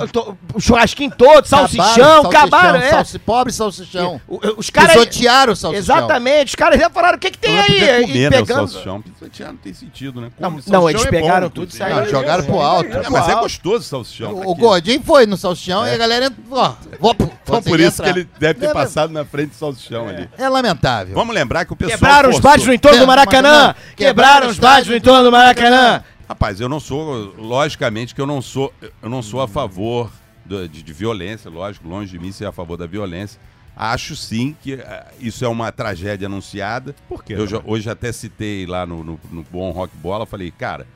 [0.53, 2.89] O churrasquinho todo, salsichão, acabaram, é.
[2.89, 4.21] salsi- pobre salsichão.
[4.58, 4.93] Os caras.
[4.93, 5.79] Pisotearam o salsichão.
[5.97, 7.73] Exatamente, os caras já falaram: o que, que tem aí?
[8.03, 9.01] E comer, né, o pegando- salsichão.
[9.01, 10.29] Pisotear não tem sentido, né?
[10.67, 11.93] Não, eles é pegaram bom, tudo aí.
[11.93, 12.95] Não, jogaram pro alto.
[12.95, 14.34] É, mas é gostoso o salsichão.
[14.34, 16.32] O, o Gordinho foi no salsichão e a galera.
[16.51, 20.08] Ó, vou, Então, por isso que ele deve ter É, passado na frente do salsichão
[20.08, 20.29] ali.
[20.38, 20.83] É lamentável.
[21.13, 23.76] Vamos lembrar que o pessoal Quebraram os bares no entorno do Maracanã!
[23.96, 26.04] Quebraram os bares no entorno do Maracanã!
[26.28, 30.12] Rapaz, eu não sou, logicamente que eu não sou, eu não sou a favor
[30.46, 33.39] do- de, de violência, lógico, longe de mim ser a favor da violência.
[33.76, 36.96] Acho sim que eh, isso é uma tragédia anunciada.
[37.10, 37.34] Por quê?
[37.34, 40.88] Eu já- hoje até citei lá no, no, no Bom Rock Bola, falei, cara,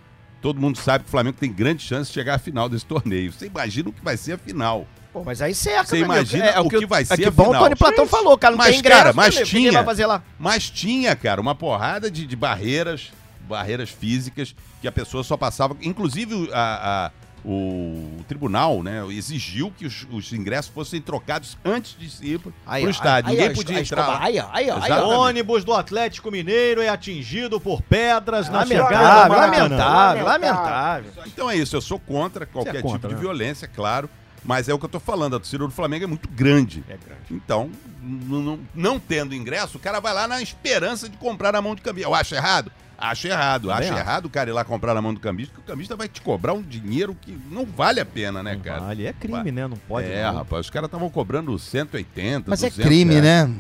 [0.41, 3.32] todo mundo sabe que o Flamengo tem grande chance de chegar à final desse torneio.
[3.34, 4.86] Você imagina o que vai ser a final.
[5.19, 6.36] Pô, mas aí cerca, Você meu amigo.
[6.38, 7.60] imagina o que vai É ser que a bom o.
[7.60, 9.84] Tony Platão falou, cara, não Mas, tem ingresso, cara, mas o que tinha.
[9.84, 10.21] fazer lá?
[10.39, 13.12] Mas tinha, cara, uma porrada de, de barreiras,
[13.47, 15.75] barreiras físicas que a pessoa só passava.
[15.82, 17.12] Inclusive o- a- a-
[17.49, 22.82] o tribunal, né, exigiu que os, os ingressos fossem trocados antes de ir pro, Aí,
[22.82, 23.30] pro ó, estádio.
[23.30, 24.21] aí, Ninguém ó, podia aí, entrar.
[24.21, 24.91] Aí, aí, aí.
[25.01, 29.62] Ônibus do Atlético Mineiro é atingido por pedras na chegada Lamentável, Maracanã.
[29.62, 30.25] lamentável, Lamentável.
[30.25, 31.12] lamentável.
[31.27, 33.21] Então é isso, eu sou contra qualquer Você é contra, tipo de né?
[33.21, 34.10] violência, claro.
[34.47, 36.81] Mas é o que eu tô falando, a torcida do Flamengo é muito grande.
[36.88, 37.21] É grande.
[37.29, 37.69] Então,
[38.73, 42.07] não tendo ingresso, o cara vai lá na esperança de comprar na mão de cambista.
[42.10, 42.71] Eu acho errado?
[42.97, 43.67] Acho errado.
[43.67, 44.01] Também acho acho.
[44.01, 46.19] errado o cara ir lá comprar na mão do cambista, porque o cambista vai te
[46.21, 48.79] cobrar um dinheiro que não vale a pena, né, Não cara?
[48.79, 49.67] vale, é crime, né?
[49.67, 50.07] Não pode.
[50.07, 50.33] é, não.
[50.36, 53.49] rapaz, os caras estavam cobrando 180, Mas é 200 crime, reais.
[53.49, 53.55] né?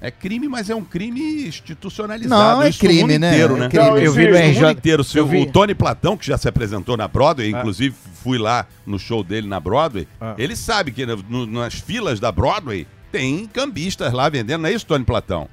[0.00, 2.56] É crime, mas é um crime institucionalizado.
[2.56, 3.28] Não, é crime, mundo né?
[3.30, 3.68] Inteiro, É né?
[3.68, 3.84] crime.
[3.84, 4.32] Não, Eu vi no.
[4.32, 4.70] No mundo RJ.
[4.70, 5.02] inteiro.
[5.04, 5.42] Se eu o, vi.
[5.42, 9.48] o Tony Platão, que já se apresentou na Broadway, inclusive fui lá no show dele
[9.48, 10.34] na Broadway, Ah.
[10.38, 14.86] ele sabe que no- nas filas da Broadway tem cambistas lá vendendo, não é isso,
[14.86, 15.48] Tony Platão?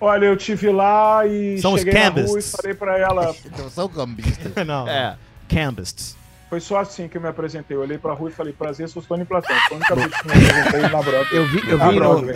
[0.00, 3.68] Olha, eu tive lá e São os cheguei na rua e falei pra ela, Então
[3.68, 4.52] são cambistas.
[4.66, 4.88] não.
[4.88, 5.16] É.
[5.46, 6.16] Cambists.
[6.50, 7.76] Foi só assim que eu me apresentei.
[7.76, 9.54] Eu olhei pra rua e falei, prazer, sou Tony Platão.
[9.68, 11.26] Foi a única vez que eu me apresentei na Broadway.
[11.30, 12.32] Eu vi, eu vi no,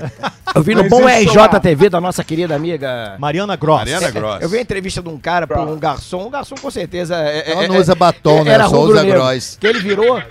[0.55, 3.16] eu vi no bom RJTV da nossa querida amiga.
[3.18, 3.79] Mariana Gross.
[3.79, 4.40] Mariana Gross.
[4.40, 5.81] Eu vi a entrevista de um cara pra um Gross.
[5.81, 6.27] garçom.
[6.29, 7.16] Um garçom com certeza.
[7.16, 8.53] é- Ela é- não é- usa batom, né?
[8.53, 9.59] Era Ela só usa gross.
[9.61, 10.22] Que ele virou.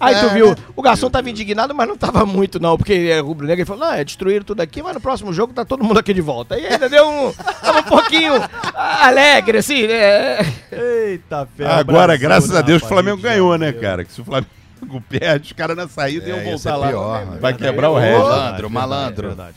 [0.00, 3.20] aí é, tu viu, o garçom tava indignado, mas não tava muito, não, porque é
[3.20, 3.60] rubro-negro.
[3.60, 6.12] Ele falou: não, é destruíram tudo aqui, mas no próximo jogo tá todo mundo aqui
[6.12, 6.58] de volta.
[6.58, 7.32] E ainda deu um.
[7.32, 8.32] Tava um pouquinho
[8.74, 10.38] alegre, assim, né?
[10.72, 11.70] Eita, ferro.
[11.70, 12.86] Agora, graças a Deus, o?
[12.88, 14.04] Flamengo ganhou, né, cara?
[14.04, 14.48] Que se o Flamengo
[15.08, 16.88] perde, os caras na saída É, iam ia voltar ser lá.
[16.88, 17.58] pior, vai né?
[17.58, 19.26] quebrar o É verdade, Malandro, verdade, malandro.
[19.28, 19.56] verdade.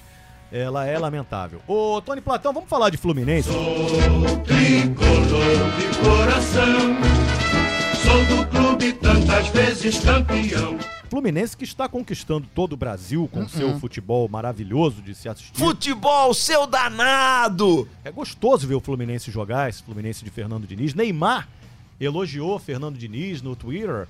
[0.51, 1.59] Ela é lamentável.
[1.67, 3.49] Ô, Tony Platão, vamos falar de Fluminense?
[4.45, 6.97] Tricolor de coração,
[8.03, 10.77] sou do clube tantas vezes campeão.
[11.13, 15.56] Fluminense que está conquistando todo o Brasil com seu futebol maravilhoso de se assistir.
[15.56, 17.88] Futebol, seu danado!
[18.04, 20.95] É gostoso ver o Fluminense jogar, esse Fluminense de Fernando Diniz.
[20.95, 21.47] Neymar
[22.02, 24.08] elogiou Fernando Diniz no Twitter,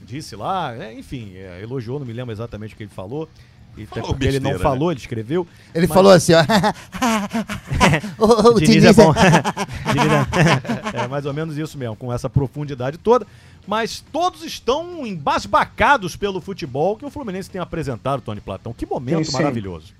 [0.00, 3.28] disse lá, é, enfim, é, elogiou, não me lembro exatamente o que ele falou.
[3.76, 4.62] E até Falou porque ele não besteira, né?
[4.62, 5.46] falou, ele escreveu.
[5.72, 6.42] Ele Mas- falou assim, ó.
[8.18, 9.12] o, o Diniz, Diniz é bom.
[9.12, 10.12] Diniz
[10.94, 11.04] é...
[11.04, 13.26] é mais ou menos isso mesmo, com essa profundidade toda.
[13.66, 18.72] Mas todos estão embasbacados pelo futebol que o Fluminense tem apresentado, Tony Platão.
[18.72, 19.94] Que momento Sim, maravilhoso.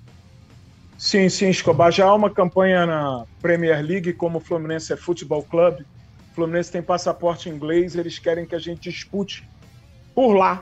[0.97, 1.91] Sim, sim, Escobar.
[1.91, 5.81] Já há uma campanha na Premier League, como o Fluminense é Futebol Club.
[6.31, 9.47] O Fluminense tem passaporte inglês, eles querem que a gente dispute
[10.15, 10.61] por lá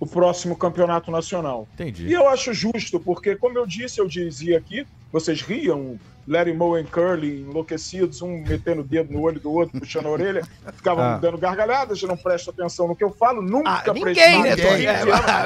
[0.00, 1.68] o próximo campeonato nacional.
[1.74, 2.08] Entendi.
[2.08, 6.80] E eu acho justo, porque, como eu disse, eu dizia aqui, vocês riam, Larry Moe
[6.80, 10.42] e Curly enlouquecidos, um metendo o dedo no olho do outro, puxando a orelha,
[10.76, 11.18] ficavam Ah.
[11.20, 14.50] dando gargalhadas, não prestam atenção no que eu falo, nunca Ah, ninguém, né?
[14.50, 15.02] É,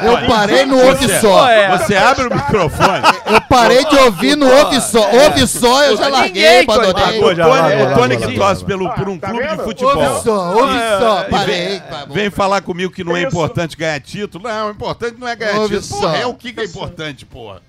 [0.06, 1.48] Eu parei no ouve Você- só.
[1.48, 1.78] é.
[1.78, 3.02] Você abre o microfone.
[3.24, 5.00] Eu parei de ouvir no ouve só.
[5.10, 7.20] Ouve só, eu já larguei, abandonei.
[7.20, 9.96] Largou O Tony, que torce pelo, por um Ah, tá clube de futebol.
[9.96, 11.22] Ouve só, ouve só.
[11.26, 11.68] E Parei.
[11.68, 14.44] vem, tá vem falar comigo que não é importante ganhar título.
[14.44, 15.80] Não, o importante não é ganhar título.
[15.82, 16.00] só.
[16.02, 17.62] Porra, é o que, que é importante, porra.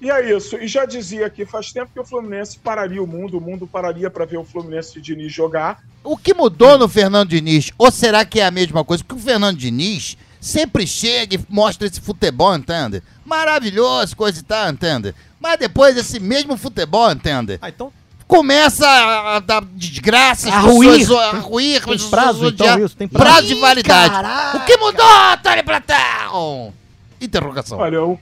[0.00, 0.56] E é isso.
[0.56, 4.08] E já dizia aqui, faz tempo que o Fluminense pararia o mundo, o mundo pararia
[4.08, 5.80] para ver o Fluminense de Diniz jogar.
[6.04, 7.72] O que mudou no Fernando Diniz?
[7.76, 9.02] Ou será que é a mesma coisa?
[9.02, 13.02] Porque o Fernando Diniz sempre chega e mostra esse futebol, entende?
[13.24, 15.12] Maravilhoso, coisa e tal, entende?
[15.40, 17.58] Mas depois esse mesmo futebol, entende?
[17.60, 17.92] Ah, então
[18.26, 21.10] começa a, dar desgraça, A ruir.
[21.12, 22.96] a ruir, Tem prazo, então, isso?
[22.96, 23.46] Tem prazo prazo?
[23.46, 24.10] de validade.
[24.14, 24.58] Caraca.
[24.58, 25.06] O que mudou,
[25.42, 26.74] Tony Platão?
[27.20, 27.78] Interrogação.
[27.78, 28.18] Olha, o,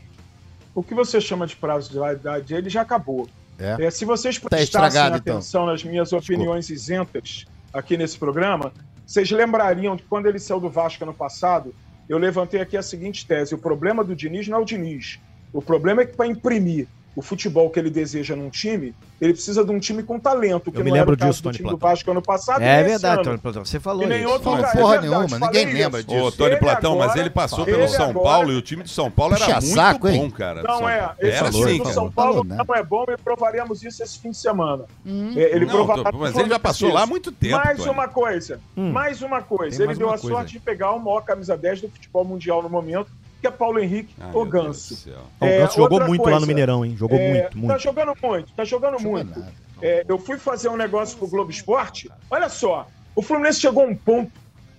[0.77, 3.27] o que você chama de prazo de validade, ele já acabou.
[3.59, 3.87] É?
[3.87, 5.17] É, se vocês Tá prestassem então.
[5.17, 8.71] atenção nas minhas opiniões isentas aqui nesse programa,
[9.07, 11.75] vocês lembrariam de quando ele saiu do Vasco ano passado,
[12.07, 15.19] eu levantei aqui a seguinte tese: o problema do Diniz não é o Diniz.
[15.51, 16.87] O problema é que para imprimir
[17.17, 20.79] o futebol que ele deseja num time, ele precisa de um time com talento, que
[20.79, 21.91] Eu me não era lembro o caso disso, do Tony time do Platão.
[21.97, 22.61] Vasco ano passado.
[22.61, 23.25] e É verdade, ano.
[23.25, 23.65] Tony Platão.
[23.65, 24.29] Você falou E nem isso.
[24.31, 24.73] outro Não, lugar.
[24.73, 26.09] porra é verdade, nenhuma, falei ninguém lembra isso.
[26.11, 26.23] disso.
[26.25, 28.61] Ô, Tony Ele Platão, mas agora- ele passou ele pelo São agora- Paulo e o
[28.63, 30.21] time de São Paulo era Puxa muito saco, hein?
[30.21, 30.63] bom, cara.
[30.63, 31.11] Não São- é.
[31.19, 31.95] Esse Era time assim, do cara.
[31.95, 32.65] São Paulo Falou, né?
[32.69, 34.85] não é bom e provaremos isso esse fim de semana.
[35.07, 37.89] É, Ele Não, provará tô- mas ele já passou lá há muito tempo, Mais Tony.
[37.91, 38.93] uma coisa, Hum.
[38.93, 39.71] mais uma coisa.
[39.71, 41.89] Tem Ele mais deu uma a coisa sorte de pegar o maior camisa 10 do
[41.89, 45.11] futebol mundial no momento, que é Paulo Henrique, Ai, o meu Deus Ganso.
[45.41, 46.97] É, o Ganso jogou muito lá coisa, no Mineirão, hein?
[46.97, 47.79] Jogou É, muito, Tá muito.
[47.83, 49.45] jogando muito, tá jogando muito.
[49.83, 52.11] É, eu fui fazer um negócio pro Globo Esporte.
[52.31, 54.33] Olha só, o Fluminense chegou a um ponto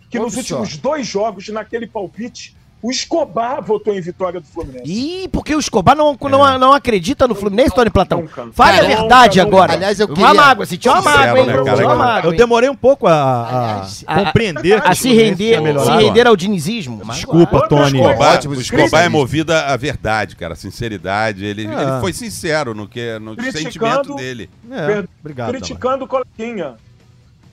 [0.10, 0.56] que nos Olha só.
[0.60, 2.57] últimos dois jogos, naquele palpite,
[2.88, 4.86] o Escobar votou em vitória do Fluminense.
[4.90, 8.22] Ih, porque o Escobar não, não, não acredita no Fluminense, Tony Platão.
[8.22, 8.48] Nunca.
[8.54, 9.50] Fale a verdade nunca.
[9.50, 9.74] agora.
[9.74, 11.46] Aliás, eu Uma queria- mágoa, sentiu uma mágoa, hein?
[11.48, 11.86] né, Sentiu cara?
[11.86, 12.38] uma mágoa, Eu hein?
[12.38, 14.82] demorei um pouco a, a a- compreender.
[14.86, 17.02] A o se render, se render ao dinizismo.
[17.06, 18.00] Desculpa, Tony.
[18.00, 18.36] coisas.
[18.46, 21.44] Escobar, o Escobar é movido à verdade, cara, sinceridade.
[21.46, 21.72] Ele, É.
[21.72, 24.50] ele foi sincero no, que, no sentimento dele.
[24.72, 25.50] É, obrigado.
[25.50, 26.76] Criticando o Colequinha.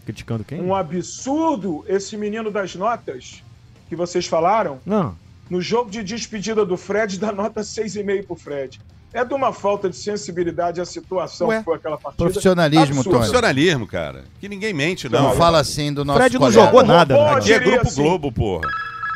[0.04, 0.60] Criticando quem?
[0.60, 3.42] Um absurdo esse menino das notas
[3.88, 4.78] que vocês falaram.
[4.84, 5.16] Não.
[5.50, 8.80] No jogo de despedida do Fred, dá nota 6,5 pro Fred.
[9.12, 12.24] É de uma falta de sensibilidade a situação Ué, que foi aquela partida.
[12.24, 13.04] profissionalismo, Absurdo.
[13.04, 13.16] Tony.
[13.18, 14.24] Profissionalismo, cara.
[14.40, 15.22] Que ninguém mente, não.
[15.28, 16.60] Não, fala assim do nosso Fred não colega.
[16.60, 17.30] jogou nada, né?
[17.34, 18.68] Aqui é Grupo assim, Globo, porra.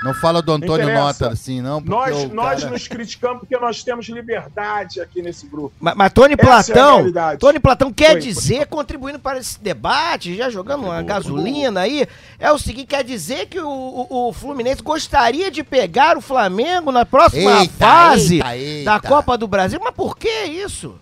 [0.04, 1.02] Não fala do Antônio Interessa.
[1.02, 5.46] Nota assim, não, Nós, o nós cara- nos criticamos porque nós temos liberdade aqui nesse
[5.48, 5.74] grupo.
[5.80, 7.40] Mas, mas Tony Essa é Platão, realidade.
[7.40, 12.06] Tony Platão quer Foi, dizer, contribuindo para esse debate, já jogando uma gasolina aí,
[12.38, 16.92] é o seguinte, quer dizer que o, o- o Fluminense gostaria de pegar o Flamengo
[16.92, 18.84] na próxima Eita, fase eita, eita.
[18.92, 19.80] da Copa do Brasil.
[19.82, 20.94] Mas por que isso?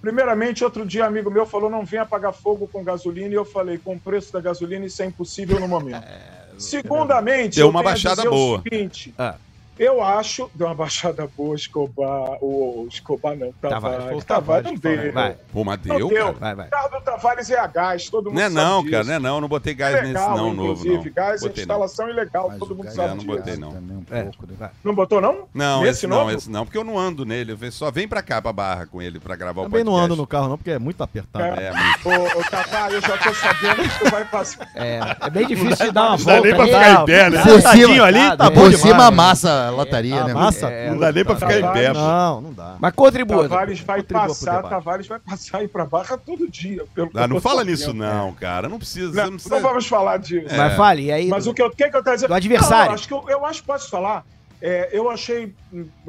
[0.00, 3.28] Primeiramente, outro dia, um amigo meu falou: não venha apagar fogo com gasolina.
[3.28, 6.02] E eu falei: com o preço da gasolina, isso é impossível no momento.
[6.60, 8.58] Segundamente, Deu eu uma baixada boa.
[8.58, 9.34] O seguinte, Ah.
[9.80, 10.50] Eu acho.
[10.54, 12.38] Deu uma baixada boa, Escobar.
[12.40, 14.24] O Escobar não, Tavares, Tavares.
[14.24, 15.12] Tavares não deu.
[15.12, 16.18] Vai, Pô, mas Não deu, deu.
[16.26, 16.32] cara.
[16.38, 16.66] vai, vai.
[16.66, 18.90] O carro do Tavares é a gás, todo mundo Não é sabe não, disso.
[18.92, 19.40] cara, não é não.
[19.40, 21.04] Não botei gás nesse Legal, não, novo, inclusive.
[21.06, 21.12] não.
[21.14, 21.74] Gás é Botei não.
[21.74, 23.26] instalação ilegal, Mas todo mundo gás sabe não disso.
[23.28, 23.72] botei, não.
[23.72, 24.22] também um É.
[24.24, 24.70] pouco, né?
[24.84, 25.48] Não botou, não?
[25.54, 26.30] Não, Nesse esse não, novo?
[26.32, 27.56] esse não, porque eu não ando nele.
[27.60, 30.12] Eu só vem pra cá, pra barra com ele, pra gravar Também o não podcast.
[30.12, 31.44] ando no carro, não, porque é muito apertado.
[31.60, 31.64] É.
[31.68, 32.38] É, muito.
[32.38, 34.68] Ô, Tavares, eu já tô sabendo que tu vai passar.
[34.74, 36.40] É, é bem difícil de dar uma dá volta.
[36.40, 36.72] nem pra ali.
[36.72, 37.42] ficar em pé, né?
[37.42, 38.50] Por cima- ali, tá É.
[38.50, 40.34] bom Por cima amassa a lotaria, A né?
[40.34, 40.68] massa?
[40.68, 41.92] É, Não dá nem pra ficar em pé.
[41.92, 42.76] Não, não dá.
[42.78, 43.48] Mas contribua.
[43.48, 44.62] Tavares vai Contribua passar.
[44.62, 46.84] Tavares vai passar aí pra barra todo dia.
[46.94, 48.68] Pelo Ah, não tô fala nisso não, cara.
[48.68, 49.08] Não precisa.
[49.08, 49.60] Não, não não precisa...
[49.60, 50.54] vamos falar disso.
[50.54, 51.28] Mas fale, e aí?
[51.28, 52.26] Mas o que eu, que que eu quero dizer?
[52.28, 52.86] Do adversário.
[52.86, 54.24] Não, acho que eu, eu acho que posso falar.
[54.62, 55.54] É, eu achei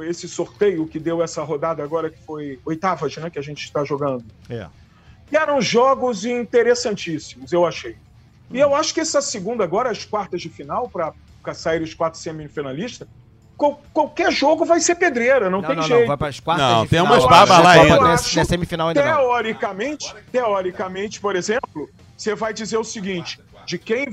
[0.02, 3.30] esse sorteio que deu essa rodada agora, que foi oitavas, né?
[3.30, 4.26] Que a gente está jogando.
[4.50, 4.67] É.
[5.30, 7.95] que eram jogos interessantíssimos, eu achei.
[8.52, 11.13] E eu acho que essa segunda, agora, as quartas de final, para
[11.54, 13.08] sair os quatro semifinalistas,
[13.62, 16.00] qual- qualquer jogo vai ser pedreira, não, Não, tem não, jeito.
[16.02, 17.13] não, vai para as quartas Não, de tem final.
[17.13, 18.13] umas Agora, babas na lá ainda.
[18.41, 19.17] é semifinal ainda não.
[19.17, 24.08] Teoricamente, teoricamente, por exemplo, você vai dizer o seguinte: de quem,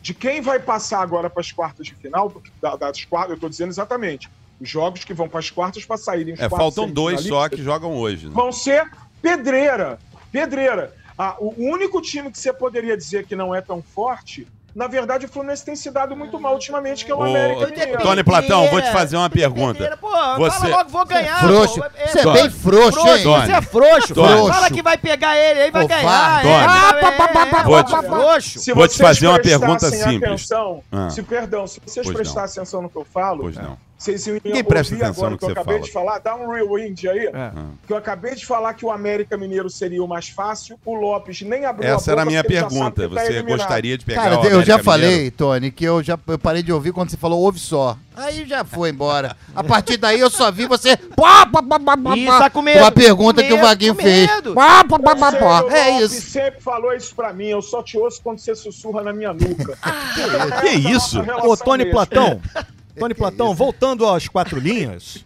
[0.00, 3.50] de quem vai passar agora para as quartas de final, da- das quartas, eu estou
[3.50, 7.20] dizendo exatamente, os jogos que vão para as quartas para saírem os É, faltam dois
[7.20, 8.26] só que jogam hoje.
[8.26, 8.32] Né?
[8.34, 8.90] vão ser
[9.20, 9.98] pedreira.
[10.32, 10.94] Pedreira.
[11.18, 15.24] Ah, o único time que você poderia dizer que não é tão forte, na verdade,
[15.24, 18.02] o Fluminense tem se dado muito mal ultimamente, que é o Ô, América Tony Mineiro.
[18.02, 19.96] Tony Platão, vou te fazer uma pergunta.
[19.98, 21.40] Pô, Você- fala logo, vou ganhar.
[21.40, 21.80] Frouxo.
[21.80, 21.86] pô.
[21.96, 23.22] É, Você é pô, bem frouxo, hein?
[23.24, 24.14] Você é frouxo.
[24.14, 24.52] Tony.
[24.52, 26.38] Fala que vai pegar ele, aí vai Ô, ganhar.
[26.38, 26.52] é, Tony.
[26.52, 28.58] é, é, é, Vou te- é, frouxo.
[28.58, 30.22] Se Vou te vocês fazer uma pergunta simples.
[30.24, 31.08] Atenção, Ah.
[31.08, 32.14] se, perdão, se vocês Pois não.
[32.14, 33.78] prestassem atenção no que eu falo, Pois não.
[33.98, 35.86] Vocês iam Ninguém presta ouvir atenção agora no o que eu você acabei fala.
[35.86, 37.52] de falar, dá um rewind aí, É.
[37.86, 41.40] que eu acabei de falar que o América Mineiro seria o mais fácil, o Lopes
[41.42, 43.08] nem abriu Essa a era a minha pergunta.
[43.08, 43.58] que tá Você eliminado.
[43.58, 45.36] gostaria de pegar Cara, o eu já América falei, Mineiro?
[45.36, 47.96] Tony, que eu já eu parei de ouvir quando você falou ouve só.
[48.14, 49.36] Aí já foi embora.
[49.54, 50.96] A partir daí eu só vi você.
[50.96, 52.78] Pá, pá, pá, pá, pá, Ih, tá com medo.
[52.80, 54.26] Uma pergunta Com que o medo, Vaguinho fez.
[54.30, 54.54] medo.
[54.54, 55.62] Pá, pá, pá, pá, pá.
[55.64, 56.20] o É isso.
[56.30, 57.48] sempre falou isso pra mim.
[57.48, 59.76] Eu só te ouço quando você sussurra na minha nuca.
[60.62, 61.18] Que isso?
[61.44, 62.40] Ô, Tony Platão,
[62.98, 65.24] Tony Platão, voltando às quatro linhas,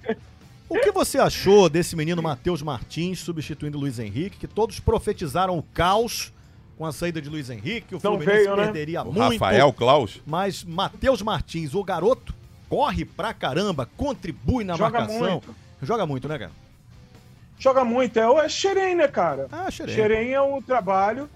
[0.68, 5.59] o que você achou desse menino Matheus Martins substituindo o Luiz Henrique, que todos profetizaram
[5.59, 6.33] o caos
[6.76, 8.64] com a saída de Luiz Henrique, o Não Fluminense veio, né?
[8.64, 9.33] perderia O muito.
[9.33, 10.20] Rafael Klaus?
[10.26, 12.35] Mas Matheus Martins, o garoto,
[12.68, 15.30] corre pra caramba, contribui na Joga marcação.
[15.30, 15.54] muito.
[15.83, 16.52] Joga muito, né, cara?
[17.59, 18.18] Joga muito.
[18.18, 19.46] É o é Xerém, né, cara?
[19.52, 19.94] Ah, Xerém.
[19.94, 21.28] Xerém é o trabalho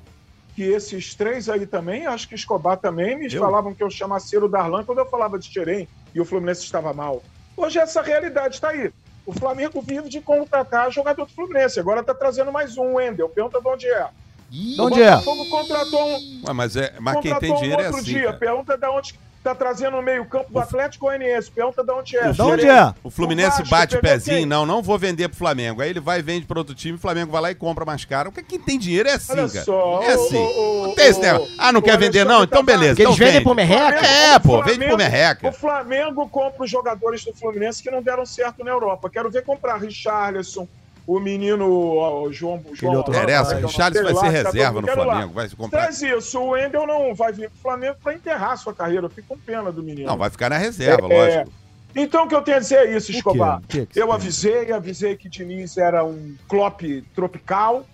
[0.55, 3.41] que esses três aí também, acho que Escobar também, me Eu?
[3.41, 6.93] falavam que eu chamasse o Darlan quando eu falava de Xerém e o Fluminense estava
[6.93, 7.23] mal.
[7.57, 8.93] Hoje essa realidade está aí.
[9.27, 11.81] O Flamengo vive de contratar jogador do Fluminense.
[11.81, 13.29] Agora está trazendo mais um, Wendel.
[13.29, 14.09] Pergunta de onde é.
[14.51, 15.09] Ih, onde é?
[15.09, 18.13] O Botafogo contratou um, Ué, mas, é, mas quem tem um dinheiro é outro assim.
[18.13, 18.25] dia.
[18.27, 18.37] cara.
[18.37, 21.51] Pergunta de onde está trazendo o meio-campo do Atlético Goianiense.
[21.51, 22.33] Pergunta de onde é.
[22.33, 22.95] De onde é?
[23.05, 24.47] O Fluminense O bate o pezinho, quem?
[24.47, 25.83] não, não vou vender pro Flamengo.
[25.83, 28.05] Aí ele vai e vende para outro time, o Flamengo vai lá e compra mais
[28.07, 28.33] caro.
[28.33, 29.65] Porque quem tem dinheiro é assim, Olha cara.
[29.65, 30.37] só, é o- assim.
[30.39, 31.55] o- não tem esse o- negócio.
[31.59, 32.43] Ah, não o quer vender, não?
[32.43, 32.91] Então beleza.
[32.95, 33.45] Porque eles então vendem vende.
[33.45, 34.07] por merreca?
[34.07, 35.49] É, O pô, vende por merreca.
[35.49, 39.11] O Flamengo compra os jogadores do Fluminense que não deram certo na Europa.
[39.11, 40.67] Quero ver comprar Richarlison,
[41.07, 42.63] o menino ó, o João.
[42.73, 44.95] João outro Interessa, o Charles vai ser reserva no lá.
[44.95, 45.33] Flamengo.
[45.33, 45.81] Vai se comprar.
[45.81, 49.07] Traz isso, o Wendel não vai vir pro Flamengo pra enterrar sua carreira.
[49.07, 50.07] Eu fico com pena do menino.
[50.07, 51.53] Não, vai ficar na reserva, É, lógico.
[51.97, 53.13] Então o que eu tenho a dizer é isso?
[53.13, 53.59] Escobar.
[53.61, 56.83] O que eu avisei, avisei que Diniz era um Klopp
[57.15, 57.87] tropical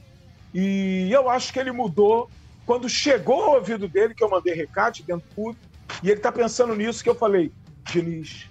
[0.55, 2.31] e eu acho que ele mudou
[2.65, 5.57] quando chegou ao ouvido dele, que eu mandei recado dentro de tudo,
[6.03, 7.51] e ele tá pensando nisso que eu falei,
[7.83, 8.49] Diniz,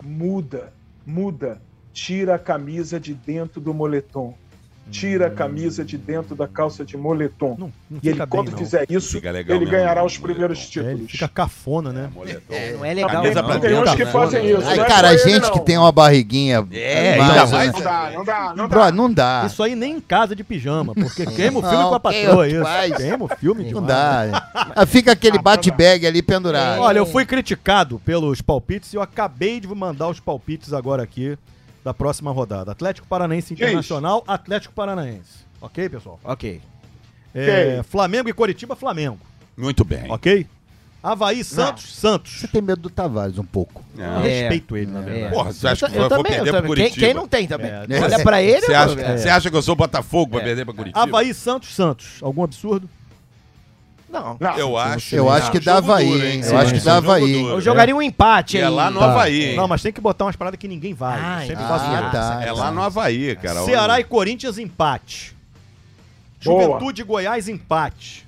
[0.00, 0.72] muda,
[1.04, 1.60] muda,
[1.94, 4.34] tira a camisa de dentro do moletom.
[4.90, 7.56] Tira a camisa de dentro da calça de moletom.
[7.58, 8.58] Não, não E ele, fica quando bem, não.
[8.58, 10.80] fizer isso, ele mesmo, ganhará não, os primeiros moletom.
[10.80, 11.12] É, ele títulos.
[11.12, 12.10] fica cafona, né?
[12.14, 12.52] Moletom.
[12.54, 13.10] É, não é legal.
[13.10, 13.48] Camisa não.
[13.48, 14.60] pra Tem uns que fazem isso.
[14.68, 15.52] Ai, não é cara, a gente não.
[15.52, 16.68] que tem uma barriguinha.
[16.70, 17.56] É, mais, né?
[17.56, 18.92] mais- Não dá, não dá, não Bro, dá.
[18.92, 19.44] não dá.
[19.46, 22.46] Isso aí nem em casa de pijama, porque queima o filme Não, com a patroa,
[22.46, 22.62] isso.
[22.62, 22.94] faz?
[22.94, 24.32] Queima o filme Não demais.
[24.32, 24.72] dá.
[24.76, 26.82] Ah, Fica aquele bate-bag ali pendurado.
[26.82, 31.38] Olha, eu fui criticado pelos palpites e eu acabei de mandar os palpites agora aqui
[31.84, 32.72] da próxima rodada.
[32.72, 35.44] Atlético Paranaense Internacional, Atlético Paranaense.
[35.60, 36.18] Ok, pessoal?
[36.24, 36.60] Ok.
[37.34, 39.18] É, Flamengo e Coritiba, Flamengo.
[39.56, 40.10] Muito bem.
[40.10, 40.46] Ok?
[41.02, 42.40] Havaí, Santos, Santos.
[42.40, 43.84] Você tem medo do Tavares um pouco.
[43.96, 44.22] Eu É.
[44.22, 45.34] respeito ele, na verdade.
[45.34, 46.74] Porra, você acha que eu eu vou também, eu perder pro também.
[46.76, 47.06] Quem, Curitiba?
[47.06, 47.70] quem não tem também.
[47.70, 49.30] É, Olha pra ele, Você eu- acha, é.
[49.30, 51.02] acha que eu sou Botafogo pra perder pra Curitiba?
[51.02, 52.06] Havaí, Santos, Santos.
[52.22, 52.88] Algum absurdo?
[54.14, 54.36] Não.
[54.38, 54.56] Não.
[54.56, 55.14] Eu acho.
[55.16, 56.42] Eu acho que dá Havaí, hein?
[56.42, 57.32] Sim, Eu acho que dá Havaí.
[57.32, 57.54] duro.
[57.54, 58.70] Eu jogaria um empate E é aí.
[58.72, 59.06] lá no Tá.
[59.10, 59.44] Havaí.
[59.50, 59.56] hein?
[59.56, 61.18] Não, mas tem que botar umas paradas que ninguém vai.
[61.20, 62.40] Ah, sempre ah, faço Ah, tá.
[62.44, 63.62] É lá no Havaí, cara.
[63.64, 65.34] Ceará e Corinthians, empate.
[66.44, 66.62] Boa.
[66.62, 68.23] Juventude e Goiás, empate.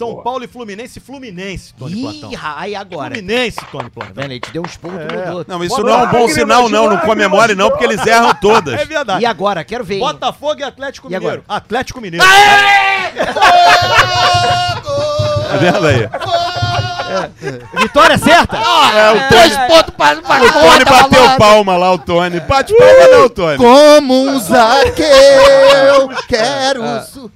[0.00, 0.24] São Boa.
[0.24, 2.30] Paulo e Fluminense, Fluminense, Tony Ih, Platão.
[2.56, 3.14] aí agora.
[3.14, 4.14] Fluminense, Tony Tá Platão.
[4.14, 4.30] vendo?
[4.32, 5.44] Ele te deu uns pontos, É.
[5.46, 6.88] Não, isso Bota não é um bom sinal, não.
[6.88, 8.80] Não comemore, não, porque eles erram todas.
[8.80, 9.22] É verdade.
[9.22, 9.62] E agora?
[9.62, 9.96] Quero ver.
[9.96, 10.00] hein?
[10.00, 11.26] Botafogo e Atlético E Mineiro.
[11.26, 11.44] agora?
[11.46, 12.24] Atlético Mineiro.
[15.50, 16.08] Tá vendo aí?
[17.82, 18.56] Vitória certa?
[18.56, 22.40] É, o Dois pontos para para O Tony bateu palma lá, o Tony.
[22.40, 23.56] Bate palma não, Tony.
[23.58, 26.82] Como um zaqueu, quero...
[27.12, 27.30] su-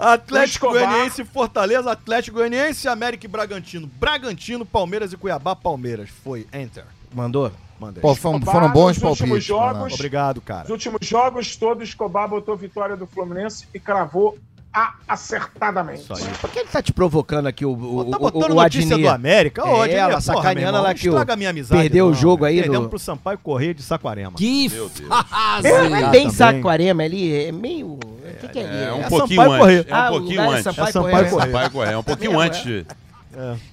[0.00, 0.88] Atlético Escobar.
[0.88, 3.86] Goianiense, Fortaleza, Atlético Goianiense, América e Bragantino.
[3.86, 6.08] Bragantino, Palmeiras e Cuiabá, Palmeiras.
[6.24, 6.84] Foi, enter.
[7.14, 7.50] Mandou?
[7.78, 8.00] Mandei.
[8.02, 9.44] Pô, foram, Escobar, foram bons palpites.
[9.44, 9.94] jogos.
[9.94, 10.64] Obrigado, cara.
[10.64, 14.36] Os últimos jogos todos, Escobar botou vitória do Fluminense e cravou
[14.72, 16.02] a acertadamente.
[16.02, 16.22] Isso aí.
[16.40, 19.08] Por que ele tá te provocando aqui, o, o, tá o, botando o, notícia Adnir?
[19.10, 19.64] do América?
[19.64, 21.80] Ô, É, Adnir, ela porra, sacaneando lá que o- Estraga a minha amizade.
[21.82, 24.32] perdeu o jogo aí Perdemos no- pro Sampaio Correia de Saquarema.
[24.36, 25.08] Que Meu Deus.
[25.28, 25.68] fase!
[25.88, 27.98] Não é bem Saquarema, ali é meio...
[28.44, 28.82] O que, que é ali?
[28.84, 29.92] É um É pouquinho Sampaio antes.
[29.92, 30.66] É um pouquinho é antes.
[30.66, 31.92] É Sampaio Correia.
[31.94, 32.62] É um pouquinho É, antes.
[32.62, 32.86] de-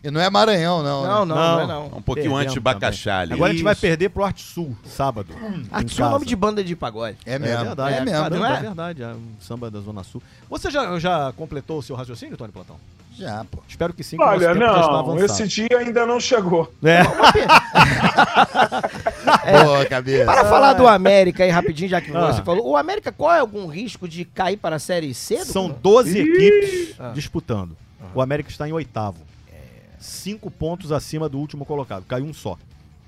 [0.04, 1.02] E não é Maranhão, não.
[1.04, 1.08] né?
[1.10, 1.76] Não, não, não, é não.
[1.76, 3.34] É um pouquinho Perdemos antes de Bacaxá ali.
[3.34, 3.82] Agora a gente vai Isso.
[3.82, 5.34] perder pro Arte Sul, sábado.
[5.34, 6.10] em Aqui é o casa.
[6.12, 7.18] nome de banda de pagode.
[7.26, 7.66] É É mesmo.
[7.66, 8.20] verdade, É mesmo.
[8.20, 8.58] Caramba, não é?
[8.58, 10.22] é verdade, é um samba da Zona Sul.
[10.50, 12.76] Você já, já completou o seu raciocínio, Tony Platão?
[13.18, 13.64] Já, pô.
[13.68, 16.72] Espero que sim, Olha, não, esse dia ainda não chegou.
[16.84, 17.02] É.
[19.66, 20.26] Boa, cabeça.
[20.26, 22.32] Para falar do América aí rapidinho, já que Ah.
[22.34, 25.44] você falou, o América corre algum risco de cair para a Série C?
[25.46, 27.12] São 12 equipes Ah.
[27.14, 27.76] disputando.
[28.14, 29.18] O América está em oitavo.
[30.00, 32.06] Cinco pontos acima do último colocado.
[32.06, 32.58] Caiu um só,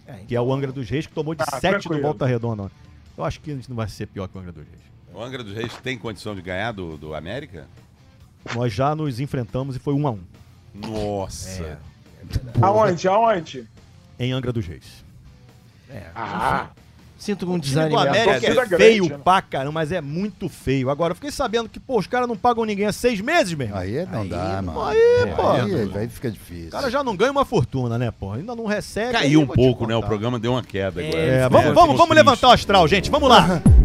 [0.08, 2.02] É, que é o Angra dos Reis, que tomou de Ah, 7 do tranquilo.
[2.02, 2.72] Volta Redonda.
[3.15, 4.82] Eu acho que a gente não vai ser pior que o Angra dos Reis.
[5.13, 7.67] O Angra dos Reis tem condição de ganhar do, do América?
[8.55, 10.19] Nós já nos enfrentamos e foi um a um
[10.73, 11.79] Nossa.
[12.62, 13.07] Aonde?
[13.07, 13.67] Aonde?
[14.19, 15.03] em Angra dos Reis.
[16.15, 16.67] Ah,
[17.19, 17.99] Sinto um O desânimo.
[17.99, 18.07] é.
[18.07, 19.19] América é grande, feio né?
[19.21, 20.89] pra caramba, mas é muito feio.
[20.89, 23.67] Agora, eu fiquei sabendo que, pô, os caras não pagam ninguém há seis meses, meu
[23.67, 23.81] irmão.
[23.81, 24.81] Aí não dá, mano.
[24.85, 24.97] Aí,
[25.35, 25.49] pô.
[25.49, 26.69] Aí, aí fica difícil.
[26.69, 28.31] O cara já não ganha uma fortuna, né, pô?
[28.31, 29.07] Ainda não recebe.
[29.17, 29.97] aí Caiu um pouco, né?
[29.97, 31.17] O programa deu uma queda agora.
[31.21, 33.12] É, vamos, vamos, vamos levantar o astral, gente.
[33.12, 33.62] Vamos lá.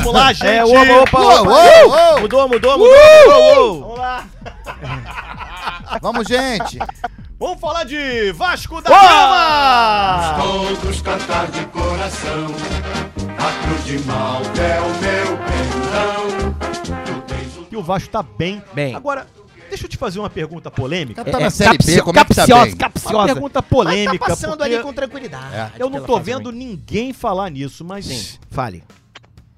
[0.00, 0.46] vamos lá, gente.
[0.46, 1.50] É, opa, opa, Uou, opa.
[1.50, 2.20] uou, uou.
[2.20, 2.94] Mudou, mudou, mudou.
[3.28, 3.80] Uou, uou.
[3.80, 4.24] Vamos lá.
[6.00, 6.78] Vamos, gente.
[7.38, 10.42] Vamos falar de Vasco da Gama.
[10.42, 12.46] Todos cantar de coração.
[13.38, 16.54] A cruz de mal é o meu perdão.
[17.26, 18.62] Tens o Vasco tá bem.
[18.72, 18.94] Bem.
[18.94, 19.26] Agora,
[19.68, 21.24] deixa eu te fazer uma pergunta polêmica.
[21.24, 22.72] Tá na Série B, como é que tá capciosa, bem?
[22.72, 23.26] Uma capciosa.
[23.26, 25.54] pergunta Mas polêmica, tá passando ali com tranquilidade.
[25.54, 25.70] É.
[25.78, 28.82] eu não tô vendo ninguém falar nisso, mas Sim, fale.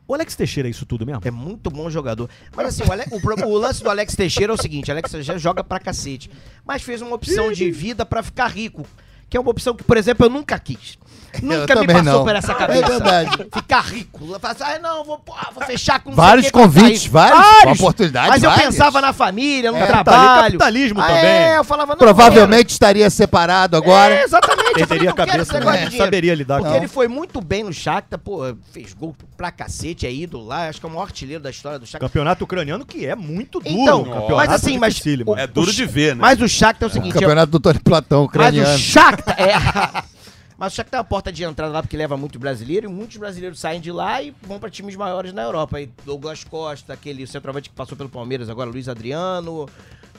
[0.09, 1.21] O Alex Teixeira é isso tudo mesmo?
[1.25, 2.29] É muito bom jogador.
[2.55, 5.39] Mas assim, o, Ale- o o lance do Alex Teixeira é o seguinte: Alex Teixeira
[5.39, 6.31] joga pra cacete.
[6.65, 8.87] Mas fez uma opção de vida pra ficar rico.
[9.29, 10.97] Que é uma opção que, por exemplo, eu nunca quis.
[11.43, 12.25] Nunca me passou não.
[12.25, 12.87] por essa É cabeça.
[12.87, 13.31] verdade.
[13.55, 14.37] Ficar rico.
[14.43, 18.51] Assim, ah, não, vou, pô, vou fechar com Vários convites, rico." vários, oportunidades, Mas eu
[18.51, 18.67] várias.
[18.69, 20.43] pensava na família, no É, trabalho.
[20.59, 21.25] capitalismo Ah, também.
[21.25, 24.15] É, eu falava, não, Provavelmente estaria separado agora.
[24.15, 24.75] É, exatamente.
[24.75, 25.65] Perderia a cabeça, né?
[25.65, 25.97] Não dinheiro.
[25.97, 30.07] saberia lidar Porque com ele foi muito bem no Shakhtar, pô, fez gol pra cacete,
[30.07, 32.09] é ídolo lá, acho que é o maior artilheiro da história do Shakhtar.
[32.09, 33.75] Campeonato ucraniano que é muito duro.
[33.75, 36.21] Então, campeonato mas assim, mas o- É duro de ver, né?
[36.21, 38.75] Mas o Shakhtar é o O seguinte, campeonato do Tony Platão, mas ucraniano.
[38.75, 40.16] o Shakhtar é...
[40.59, 43.17] Mas o Shakhtar é uma porta de entrada lá porque leva muito brasileiro e muitos
[43.19, 45.77] brasileiros saem de lá e vão pra times maiores na Europa.
[45.77, 49.69] Aí Douglas Costa, aquele centroavante que passou pelo Palmeiras agora, Luiz Adriano.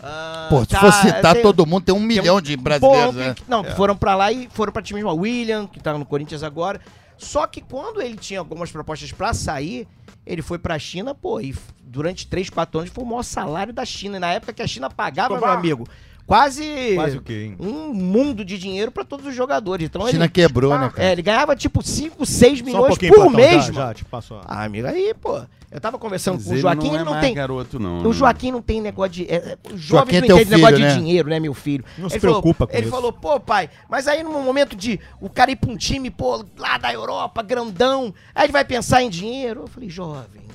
[0.03, 3.19] ah, Pô, se tá, for citar tem- todo mundo, tem um milhão de brasileiros, Bom,
[3.19, 3.33] né?
[3.33, 6.05] que- Não, que foram pra lá e foram pra times o William, que tá no
[6.05, 6.79] Corinthians agora.
[7.17, 9.87] Só que quando ele tinha algumas propostas pra sair,
[10.23, 13.83] ele foi pra China, pô, e durante 3, 4 anos foi o maior salário da
[13.85, 14.17] China.
[14.17, 15.57] E na época que a China pagava, meu Escobar.
[15.57, 15.87] amigo,
[16.27, 17.55] quase, Quase o quê, hein?
[17.59, 19.85] um mundo de dinheiro pra todos os jogadores.
[19.87, 21.07] Então A China ele, quebrou, né, cara?
[21.07, 23.87] é, ele ganhava tipo 5, 6 Só um milhões pouquinho, por mês, já, mano.
[23.87, 26.61] já, te passo a- Ah, amigo, aí, pô, eu tava conversando Mas com o ele
[26.61, 27.33] Joaquim, não ele é não tem...
[27.33, 27.99] garoto, não.
[28.01, 28.13] O né?
[28.13, 29.23] Joaquim não tem negócio de.
[29.25, 30.99] É, é, Joaquim jovens é não teu entendem negócio filho, de né?
[31.01, 31.85] dinheiro, né, meu filho?
[31.97, 32.91] Não se Ele falou- preocupa com Ele isso.
[32.91, 36.43] falou, pô, pai, mas aí no momento de o cara ir pra um time, pô,
[36.57, 39.61] lá da Europa, grandão, aí ele vai pensar em dinheiro.
[39.61, 40.46] Eu falei, jovem.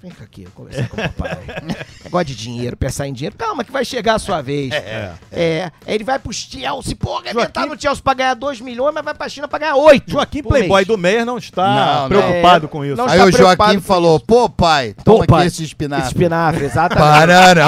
[0.00, 1.38] Vem cá aqui, eu conversar com o papai.
[2.04, 3.34] Negócio de dinheiro, pensar em dinheiro.
[3.36, 4.72] Calma, que vai chegar a sua vez.
[4.72, 5.12] É.
[5.32, 5.72] é.
[5.84, 9.12] Aí ele vai pro Chelsea, pô, Joaquim- no Chelsea pra ganhar 2 milhões, mas vai
[9.14, 10.08] pra China pra ganhar 8.
[10.08, 12.08] Joaquim Playboy do Meyer não está Não, não.
[12.08, 12.96] preocupado É, com isso.
[12.96, 16.06] não Aí o Joaquim falou, pô, pai, toma pai, aqui esse espinafre.
[16.06, 17.58] Espinafre, exatamente.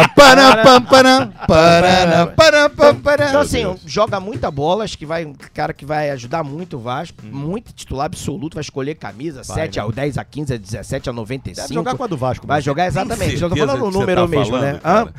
[3.28, 6.80] Então, assim, joga muita bola, acho que vai um cara que vai ajudar muito o
[6.80, 9.84] Vasco, muito titular absoluto, vai escolher camisa, Vai, 7 né?
[9.84, 11.62] a 10 a 15 a 17 a 95.
[11.62, 12.46] Deve jogar com a do Vasco.
[12.46, 13.42] Vai jogar exatamente.
[13.42, 14.80] Eu tô falando o você número tá mesmo, falando, né?
[14.80, 15.00] cara?
[15.02, 15.12] Hã?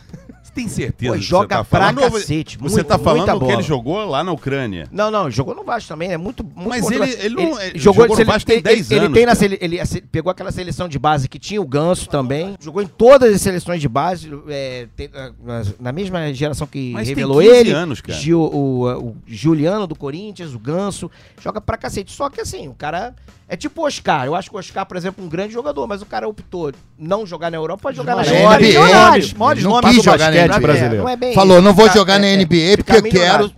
[0.52, 2.12] Você tem certeza Pô, que joga você tá pra falando?
[2.12, 4.88] cacete, Você muito- tá falando que ele jogou lá na Ucrânia.
[4.91, 8.04] Não, não, jogou no Vasco também, é muito, muito Mas ele- ele não- ele jogou,
[8.04, 9.80] jogou no ele- Vasco tem ele- 10 ele, anos, tem na sele- ele
[10.12, 13.80] pegou aquela seleção de base que tinha o Ganso também, jogou em todas as seleções
[13.80, 15.10] de base, é, tem-
[15.43, 18.20] na, na mesma geração que Mas tem revelou 15 ele, anos, cara.
[18.20, 21.10] Gil- o, o Juliano do Corinthians, o Ganso,
[21.41, 22.12] joga pra cacete.
[22.12, 23.16] Só que assim, o cara
[23.47, 24.26] é tipo o Oscar.
[24.26, 26.72] Eu acho que o Oscar, por exemplo, é um grande jogador, mas o cara optou
[26.97, 29.02] não jogar na Europa, pode jogar na maiores- Europa.
[29.38, 30.04] Maiores não nomes do
[30.48, 30.96] basquete brasileiro.
[30.96, 31.66] É, não é bem Falou, isso.
[31.66, 33.52] não vou Fica- jogar na é, é, NBA porque eu quero.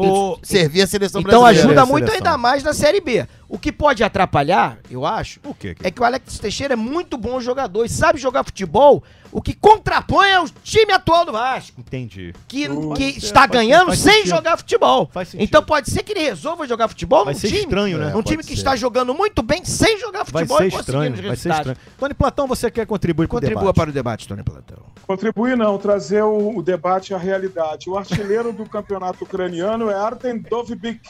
[0.00, 1.66] O- servir a seleção Então brasileira.
[1.70, 3.26] ajuda a muito ainda mais na Série B.
[3.48, 5.74] O que pode atrapalhar, eu acho, O quê?
[5.82, 9.54] é que o Alex Teixeira é muito bom jogador e sabe jogar futebol, o que
[9.54, 12.34] contrapõe é o time atual do Vasco, Entendi.
[12.46, 14.28] que, Pode que ser, está ser, ganhando faz sem sentido.
[14.36, 15.10] jogar futebol.
[15.38, 18.06] Então pode ser que ele resolva jogar futebol Vai num ser time, estranho, né?
[18.08, 18.54] num pode time que ser.
[18.54, 21.48] está jogando muito bem sem jogar Vai futebol ser e conseguindo estranho, os vai ser
[21.48, 21.72] resultados.
[21.72, 21.96] estranho.
[21.98, 23.76] Tony Platão, você quer contribuir com o Contribua debate?
[23.76, 24.78] para o debate, Tony Platão.
[25.06, 27.88] Contribuir não, trazer o, o debate à realidade.
[27.88, 31.00] O artilheiro do campeonato ucraniano é Artem Dovbik,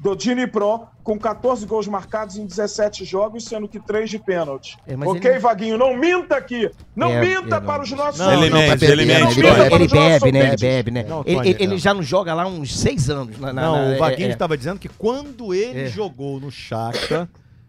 [0.00, 4.76] do Dnipro, com 14 gols marcados em 17 jogos, sendo que 3 de pênalti.
[4.86, 5.76] É, ok, ele- Vaguinho?
[5.76, 6.70] Não minta aqui!
[6.94, 7.66] Não É, minta é, não.
[7.66, 9.42] para os nossos Não, ele não, mente, ele beber, mente.
[9.42, 9.50] né?
[9.50, 9.74] Ele bebe.
[9.74, 10.46] Ele bebe, né?
[10.48, 11.04] Ele bebe, né?
[11.08, 13.38] Não, Ele, ele- ele já não joga lá há uns seis anos.
[13.38, 14.32] na- na- Não, na- o é- Vaguinho é.
[14.32, 15.86] estava dizendo que quando ele É.
[15.88, 17.28] jogou no Shakhtar,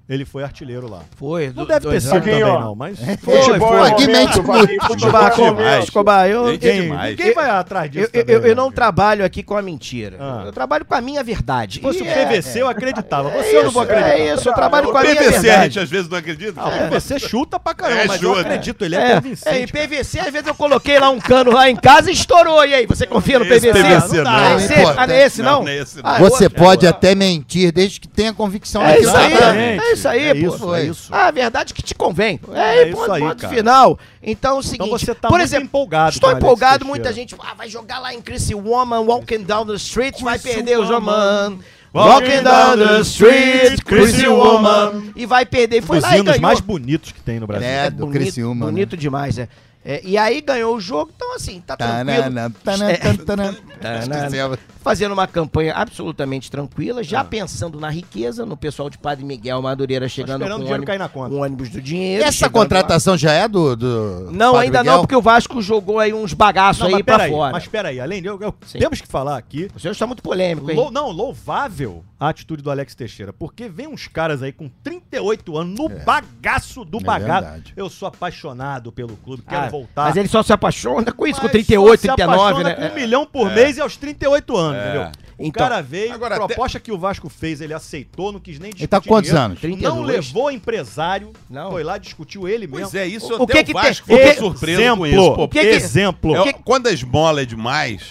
[0.09, 1.01] ele foi artilheiro lá.
[1.15, 1.47] Foi.
[1.47, 2.59] Não do- deve ter sido também, ó.
[2.59, 2.97] não, mas...
[3.21, 3.77] Foi, Futebol foi.
[3.77, 4.71] é momento, mente muito.
[4.91, 5.37] é Demais.
[5.37, 5.83] momento.
[5.83, 7.09] Escobar, eu, demais.
[7.17, 8.71] Ninguém vai atrás disso Eu, também, eu- eu não né?
[8.75, 10.17] trabalho aqui com a mentira.
[10.19, 10.43] Ah.
[10.47, 11.75] Eu trabalho com a minha verdade.
[11.75, 13.29] Se fosse o é- PVC, eu acreditava.
[13.29, 14.17] é Você eu não vou isso, acreditar.
[14.19, 15.63] É isso, eu trabalho com a minha PVC a verdade.
[15.65, 16.59] gente às vezes não acredita.
[16.61, 19.55] Ah, o PVC chuta pra caramba, É, mas eu acredito, ele é, É, convincente.
[19.55, 22.65] é, e PVC, às vezes eu coloquei lá um cano lá em casa e estourou.
[22.65, 23.71] E aí, você confia no PVC?
[23.73, 24.39] PVC não, não.
[24.49, 25.51] Não Esse, ah, não é esse não?
[25.59, 25.85] Não, não é não.
[26.03, 29.83] Ah, Você pode até mentir desde que tenha convicção É isso aí, Exatamente.
[29.83, 30.55] é isso aí, É pô.
[30.55, 31.09] isso, é isso.
[31.11, 32.39] Ah, a verdade que te convém.
[32.53, 33.53] É, É aí, isso ponto, aí, ponto cara.
[33.55, 33.99] final.
[34.21, 37.53] Então, é o seguinte, você tá por muito exemplo, empolgado estou empolgado, muita gente ah,
[37.53, 40.85] vai jogar lá em Criciúma, walking down the street, vai perder o.
[40.85, 41.59] Joman.
[41.91, 45.03] Walking down the street, Criciúma.
[45.15, 45.81] E vai perder.
[45.81, 47.67] Foi Dos lá hinos mais bonitos que tem no Brasil.
[47.67, 48.71] É, do bonito, Criciúma, né?
[48.71, 49.47] Bonito demais, é.
[49.91, 52.05] É, E aí ganhou o jogo, então assim, tá tranquilo.
[52.05, 53.13] Tanana, tanana, É.
[53.25, 54.59] tanana.
[54.81, 60.07] Fazendo uma campanha absolutamente tranquila, já pensando na riqueza, no pessoal de Padre Miguel Madureira
[60.07, 61.33] chegando com o ônibus, cair na conta.
[61.35, 62.23] um ônibus do dinheiro.
[62.23, 62.59] Essa chegando lá.
[62.61, 63.75] contratação já é do.
[63.75, 64.93] do Não, Padre ainda Miguel?
[64.93, 67.51] não, porque o Vasco jogou aí uns bagaços Não, aí mas pra peraí, fora.
[67.51, 70.69] mas peraí, além de eu, eu- temos que falar aqui, O senhor está muito polêmico,
[70.69, 70.77] hein?
[70.77, 73.31] lou- não, louvável a atitude do Alex Teixeira.
[73.31, 77.41] Porque vem uns caras aí com 38 anos no bagaço do É bagaço.
[77.41, 77.73] verdade.
[77.77, 80.03] Eu sou apaixonado pelo clube, quero Ah, voltar.
[80.05, 82.75] Mas ele só se apaixona com isso, com Mas 38, só se 39, apaixona né?
[82.89, 84.83] com um milhão por mês e aos 38 anos, É.
[84.89, 85.11] entendeu?
[85.37, 88.59] O Então, cara veio, agora a proposta que o Vasco fez, ele aceitou, não quis
[88.59, 89.45] nem discutir Ele tá com quantos dinheiro.
[89.45, 89.61] anos?
[89.61, 89.95] 32.
[89.95, 91.71] Não levou empresário, Não.
[91.71, 92.81] foi lá, discutiu ele mesmo.
[92.81, 94.97] Pois é, isso O até que o que Vasco tem- ficou o que- surpreso exemplo,
[94.97, 95.35] com isso.
[95.35, 96.35] Pô, O que que- exemplo.
[96.35, 98.03] É, quando a esmola é demais,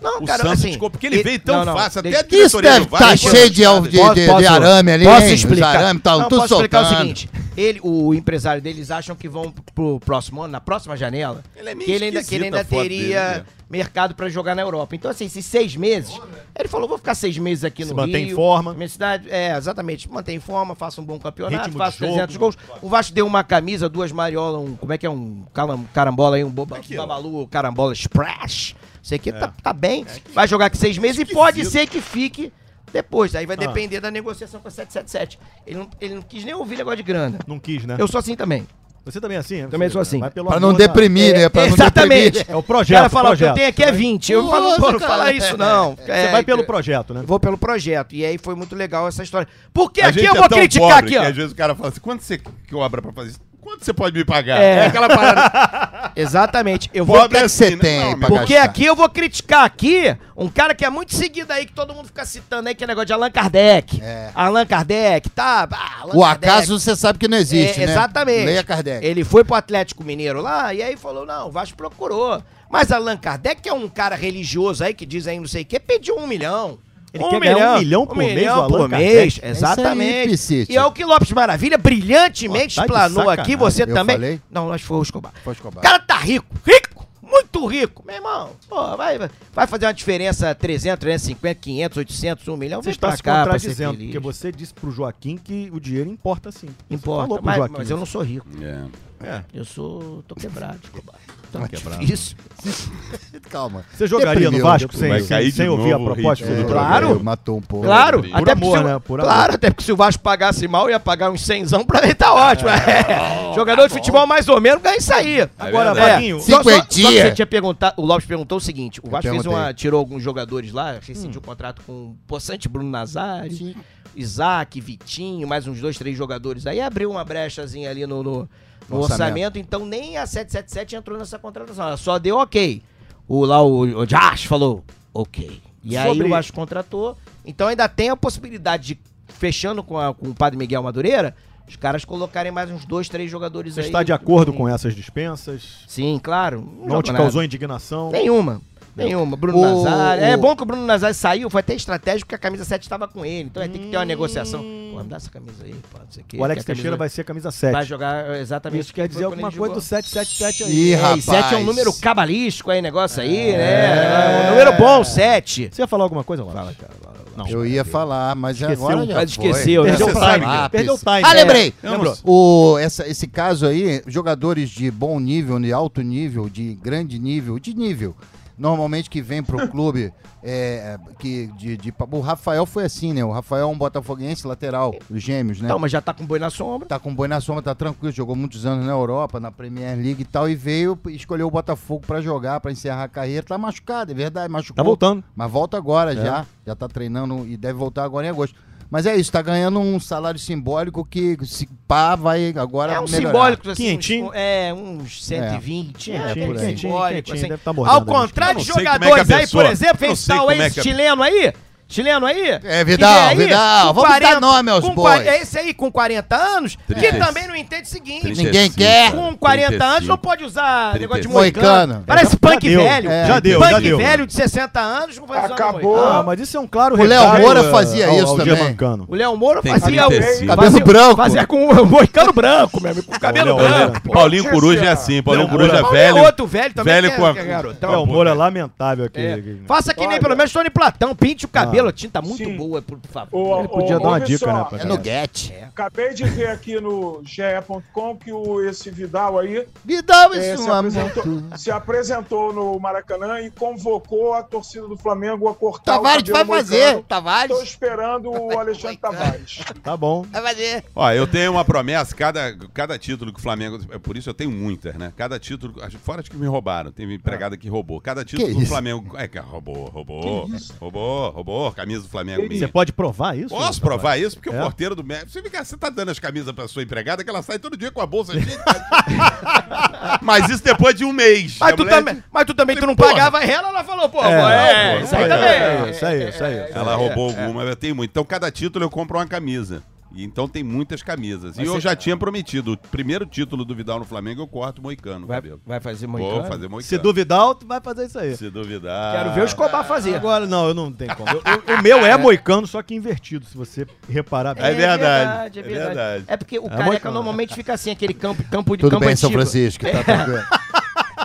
[0.00, 2.08] Não, o cara, Santos assim, ficou, porque ele e- veio tão não, não, fácil, até
[2.18, 3.88] a Que isso diretoria deve do Vasco tá cheio de, assustada.
[3.90, 5.34] de, Posso- de, de arame ali, Posso hein?
[5.34, 5.70] explicar?
[5.70, 7.30] Os arames tá Não, tudo posso explicar o seguinte.
[7.56, 11.74] Ele, o empresário deles acham que vão pro próximo ano, na próxima janela, Ele é
[11.74, 12.88] que ele ainda, que ele ainda teria
[13.28, 13.44] dele, né?
[13.68, 14.94] mercado pra jogar na Europa.
[14.94, 16.18] Então, assim, esses seis meses,
[16.58, 18.32] ele falou, vou ficar seis meses aqui Se no mantém Rio.
[18.32, 18.72] em forma.
[18.72, 22.12] Minha cidade, é, exatamente, mantém em forma, faça um bom campeonato, de faça jogo.
[22.12, 22.56] 300 gols.
[22.80, 26.36] O Vasco deu uma camisa, duas mariolas, um, como é que é, um calam- carambola
[26.36, 28.74] aí, um boba, babalu, carambola splash.
[29.02, 32.52] Sei que tá, tá bem, vai jogar aqui seis meses e pode ser que fique
[32.92, 33.34] depois.
[33.34, 33.60] Aí vai Ah.
[33.60, 35.38] depender da negociação com a 777.
[35.66, 37.38] Ele não, ele não quis nem ouvir negócio de grana.
[37.46, 37.96] Não quis, né?
[37.98, 38.66] Eu sou assim também.
[39.02, 39.62] Você também é assim?
[39.62, 39.68] né?
[39.68, 40.20] Também Você sou assim.
[40.34, 41.48] Pelo Pra não da- deprimir, né?
[41.48, 42.32] Pra Exatamente.
[42.40, 42.50] deprimir.
[42.50, 42.98] É o O projeto.
[42.98, 44.30] cara fala, o que eu tenho aqui é 20.
[44.30, 45.96] Eu falo, pô, não fala isso não.
[45.96, 47.22] Você É, vai pelo então, projeto, né?
[47.24, 48.14] Vou pelo projeto.
[48.14, 49.48] E aí foi muito legal essa história.
[49.72, 51.30] Porque A aqui gente eu é vou criticar pobre aqui, ó.
[51.30, 52.38] às vezes o cara fala assim, quanto você
[52.70, 53.40] cobra pra fazer isso?
[53.60, 54.60] Quanto você pode me pagar?
[54.60, 54.86] É.
[54.86, 56.12] aquela parada.
[56.16, 56.90] Exatamente.
[56.94, 57.82] Eu vou é que você assim, né?
[57.82, 58.70] tem Não, Porque gastar?
[58.70, 62.06] aqui eu vou criticar aqui um cara que é muito seguido aí, que todo mundo
[62.06, 64.00] fica citando aí, que é negócio de Allan Kardec.
[64.02, 64.30] É.
[64.34, 65.68] Allan Kardec, tá?
[65.70, 66.52] Ah, Allan O Kardec.
[66.52, 67.92] acaso você sabe que não existe, É, né?
[67.92, 68.46] Exatamente.
[68.46, 69.04] Leia Kardec.
[69.06, 72.42] Ele foi pro Atlético Mineiro lá e aí falou: não, o Vasco procurou.
[72.70, 75.66] Mas Allan Kardec, que é um cara religioso aí, que diz aí não sei o
[75.66, 76.78] quê, pediu um milhão.
[77.12, 80.12] Ele quer ganhar um milhão por mês, o Allan por mês, É exatamente.
[80.20, 80.72] aí, Piscite.
[80.72, 84.16] e é o que Lopes Maravilha brilhantemente Pô, tá de explanou aqui, você Eu também.
[84.16, 84.40] falei?
[84.50, 85.32] Não, nós foi o Escobar.
[85.42, 85.80] Foi o Escobar.
[85.80, 88.02] O cara tá rico, rico, muito rico.
[88.06, 89.18] Meu irmão, pô, vai,
[89.52, 93.98] vai fazer uma diferença 300, 350, 500, 800, 1 milhão, Você está se cá contradizendo,
[93.98, 96.68] porque você disse pro Joaquim que o dinheiro importa sim.
[96.88, 98.46] Você Importa, mas, Joaquim mas eu não sou rico.
[98.62, 98.84] É.
[99.22, 99.42] É.
[99.52, 100.24] Eu sou.
[100.26, 101.16] tô quebrado, Escobar.
[101.52, 102.00] Tá quebrado.
[102.00, 102.36] difícil.
[103.50, 103.84] Calma.
[103.92, 105.10] Você jogaria no Deprimiu, Vasco deprimiu.
[105.18, 106.98] sem, Vai cair sem, de sem ouvir a o proposta ritmo do do programa?
[107.00, 107.18] Claro.
[107.18, 107.86] É, Matou um pouco.
[107.86, 108.98] Claro, Por até amor, porque se, o- né?
[109.00, 109.54] Por claro, amor.
[109.54, 112.68] até porque se o Vasco pagasse mal, ia pagar uns 100 pra mim, tá ótimo.
[112.70, 113.54] É.
[113.56, 115.48] Jogador de futebol mais ou menos ganha isso aí.
[115.58, 116.14] Agora, verdade.
[116.16, 119.28] Vaguinho, Só, só, só que você tinha perguntado, o Lopes perguntou o seguinte: o Vasco
[119.30, 119.64] fez perguntei.
[119.64, 123.74] uma, tirou alguns jogadores lá, rescindiu o contrato com o Poçante Bruno Nazário,
[124.14, 128.48] Isaac, Vitinho, mais uns dois, três jogadores aí, abriu uma brechazinha ali no, no-
[128.90, 129.22] no orçamento.
[129.22, 129.58] orçamento.
[129.58, 132.82] então nem a 777 entrou nessa contratação, ela só deu ok.
[133.28, 134.84] O, lá o, o Josh falou
[135.14, 135.60] ok.
[135.82, 137.16] E aí Sobre- o Vasco contratou,
[137.46, 141.34] então ainda tem a possibilidade de, fechando com, a- com o Padre Miguel Madureira,
[141.66, 143.86] os caras colocarem mais uns dois, três jogadores Você aí.
[143.86, 145.84] está de acordo com essas dispensas?
[145.86, 146.60] Sim, claro.
[146.80, 147.22] Não joga te nada.
[147.24, 148.10] causou indignação?
[148.10, 148.60] Nenhuma.
[149.04, 149.36] Nenhuma.
[149.36, 150.22] Bruno O- Nazário.
[150.22, 152.82] o- É bom que o Bruno Nazário saiu, foi até estratégico porque a camisa 7
[152.82, 153.48] estava com ele.
[153.48, 154.60] Então vai ter que ter uma negociação.
[154.62, 156.36] Pô, me dá essa camisa aí, pô, não sei o quê.
[156.38, 157.72] O Alex que a camisa Teixeira vai ser camisa 7.
[157.72, 158.80] vai jogar exatamente.
[158.82, 159.80] Isso quer dizer alguma coisa do jogou.
[159.80, 160.72] 777 aí.
[160.72, 161.18] Ih, É, rapaz.
[161.18, 164.46] e 7 é um número cabalístico aí, negócio aí, né?
[164.46, 165.68] É um número bom, 7.
[165.72, 166.92] Você ia falar alguma coisa, Fala, cara.
[167.36, 167.46] Não.
[167.48, 168.86] Eu ia falar, mas Esqueceu.
[168.88, 169.46] agora já Mas foi.
[169.48, 169.90] esqueceu, né?
[169.90, 170.46] Perdeu o time.
[170.62, 171.22] que- Perdeu o time.
[171.24, 171.74] Ah, lembrei.
[171.82, 172.16] Eu não Lembrou?
[172.24, 177.58] O, essa, esse caso aí, jogadores de bom nível, de alto nível, de grande nível,
[177.58, 178.14] de nível,
[178.60, 183.24] normalmente que vem pro clube, é, que de, de- o Rafael foi assim, né?
[183.24, 185.66] O Rafael é um botafoguense lateral, os gêmeos, né?
[185.66, 186.86] Então, mas já tá com boi na sombra.
[186.86, 190.22] Tá com boi na sombra, tá tranquilo, jogou muitos anos na Europa, na Premier League
[190.22, 193.42] e tal, e veio escolheu o Botafogo pra jogar, pra encerrar a carreira.
[193.46, 194.76] Tá machucado, é verdade, machucou.
[194.76, 195.24] Tá voltando.
[195.34, 196.16] Mas volta agora É.
[196.16, 198.54] já, já tá treinando e deve voltar agora em agosto.
[198.90, 203.04] Mas é isso, tá ganhando um salário simbólico que se pá vai agora É um
[203.04, 203.26] melhorar.
[203.32, 203.82] simbólico, assim.
[203.84, 204.26] Quinhentinho?
[204.26, 206.10] Uns, é, uns 120.
[206.10, 206.76] É, É, bem por aí.
[206.78, 207.48] simbólico, Quentinho, assim.
[207.48, 211.22] deve tá Ao contrário de como é jogadores aí, por exemplo, fez tal é ex-chileno
[211.22, 211.52] aí.
[211.90, 212.60] Chileno aí?
[212.62, 215.26] É, Vidal, vem aí Vidal, vamos dar nome aos bois.
[215.26, 217.26] É esse aí, com 40 anos, que 36.
[217.26, 218.20] também não entende o seguinte.
[218.22, 219.10] 35, Ninguém quer.
[219.10, 220.08] Com 40 anos 35.
[220.08, 221.32] não pode usar negócio de 35.
[221.34, 221.70] moicano.
[221.94, 222.04] Moicano.
[222.06, 222.82] Parece Já- punk já deu.
[222.88, 223.10] velho.
[223.10, 223.26] É.
[223.26, 223.98] Já deu, punk já deu.
[223.98, 226.04] velho de 60 anos não pode usar Acabou.
[226.06, 228.54] Ah, mas isso é um claro O Léo Moura eh, fazia ao- isso ao também.
[228.56, 229.04] Germancano.
[229.08, 230.46] O Léo Moura Tem fazia o 35.
[230.56, 231.16] Cabelo branco.
[231.16, 233.06] Fazia com o moicano branco, meu amigo.
[233.06, 234.00] Com cabelo branco.
[234.12, 236.18] Paulinho Coruja é assim, Paulinho Coruja Paulo velho.
[236.18, 236.94] É outro velho também.
[236.94, 237.90] velho é- com a- é garotão.
[237.90, 239.20] Léo Moura é lamentável aqui.
[239.20, 239.34] É.
[239.34, 239.62] aqui.
[239.66, 241.90] Faça que nem pelo menos Tony Platão, pinte o cabelo, Ah.
[241.90, 242.56] a tinta muito Sim.
[242.56, 243.38] boa, por, favor.
[243.38, 245.52] Ô, Ele podia ô, dar uma dica, só, né, pra É no Get.
[245.68, 249.66] Acabei de ver aqui no ge.com que o, esse Vidal aí
[250.04, 251.24] dá é, esse se, apresentou,
[251.56, 256.44] se apresentou no Maracanã e convocou a torcida do Flamengo a cortar Tavares o vai
[256.44, 256.80] fazer.
[256.82, 257.02] moicano.
[257.04, 259.60] Tavares Estou esperando o Alexandre Tavares.
[259.82, 260.22] Tá bom.
[260.30, 260.84] vai fazer.
[260.94, 263.78] Ó, eu tenho uma promessa, cada, cada título que o Flamengo.
[263.90, 265.12] é Por isso eu tenho muitas, né?
[265.16, 265.74] Cada título.
[266.02, 268.00] Fora de que me roubaram, teve empregada que roubou.
[268.00, 268.70] Cada título Que que o isso?
[268.70, 269.16] Flamengo.
[269.16, 270.48] É, que roubou, roubou.
[270.80, 272.58] Roubou, roubou, camisa do Flamengo minha.
[272.60, 273.48] Você pode provar isso?
[273.48, 274.36] Posso provar isso?
[274.36, 274.58] Porque É.
[274.58, 275.30] o porteiro do médico.
[275.30, 277.90] Você, fica, você tá dando as camisas pra sua empregada que ela sai todo dia
[277.90, 278.52] com a bolsa cheia de
[280.22, 281.56] Mas isso depois de um mês.
[281.58, 283.10] Mas tu, mulher- também, mas tu também tu não Porra.
[283.10, 285.48] pagava ela, ela falou, pô, É, é, é, é, isso aí é, também.
[285.48, 286.56] é, isso aí, isso aí.
[286.74, 288.10] Ela roubou alguma, eu tenho muito.
[288.10, 289.82] Então, cada título eu compro uma camisa.
[290.12, 291.56] E então tem muitas camisas.
[291.56, 295.26] E eu já tinha prometido, o primeiro título do Vidal no Flamengo eu corto moicano,
[295.26, 295.60] Vai, cabelo.
[295.64, 296.44] vai fazer Vou moicano?
[296.48, 296.82] fazer moicano.
[296.82, 298.36] Se duvidar, tu vai fazer isso aí.
[298.36, 299.16] Se duvidar.
[299.16, 300.14] Quero ver o Escobar fazer.
[300.16, 301.30] Agora, não, eu não tenho como.
[301.30, 304.64] Eu- eu- o meu é moicano, só que invertido, se você reparar bem.
[304.64, 306.24] É verdade, é verdade.
[306.26, 307.14] É porque o É careca moicano.
[307.14, 309.40] normalmente fica assim, aquele campo, campo de Tudo campo bem, São antigo.
[309.42, 309.84] Francisco.
[309.90, 310.42] Tá tranquilo.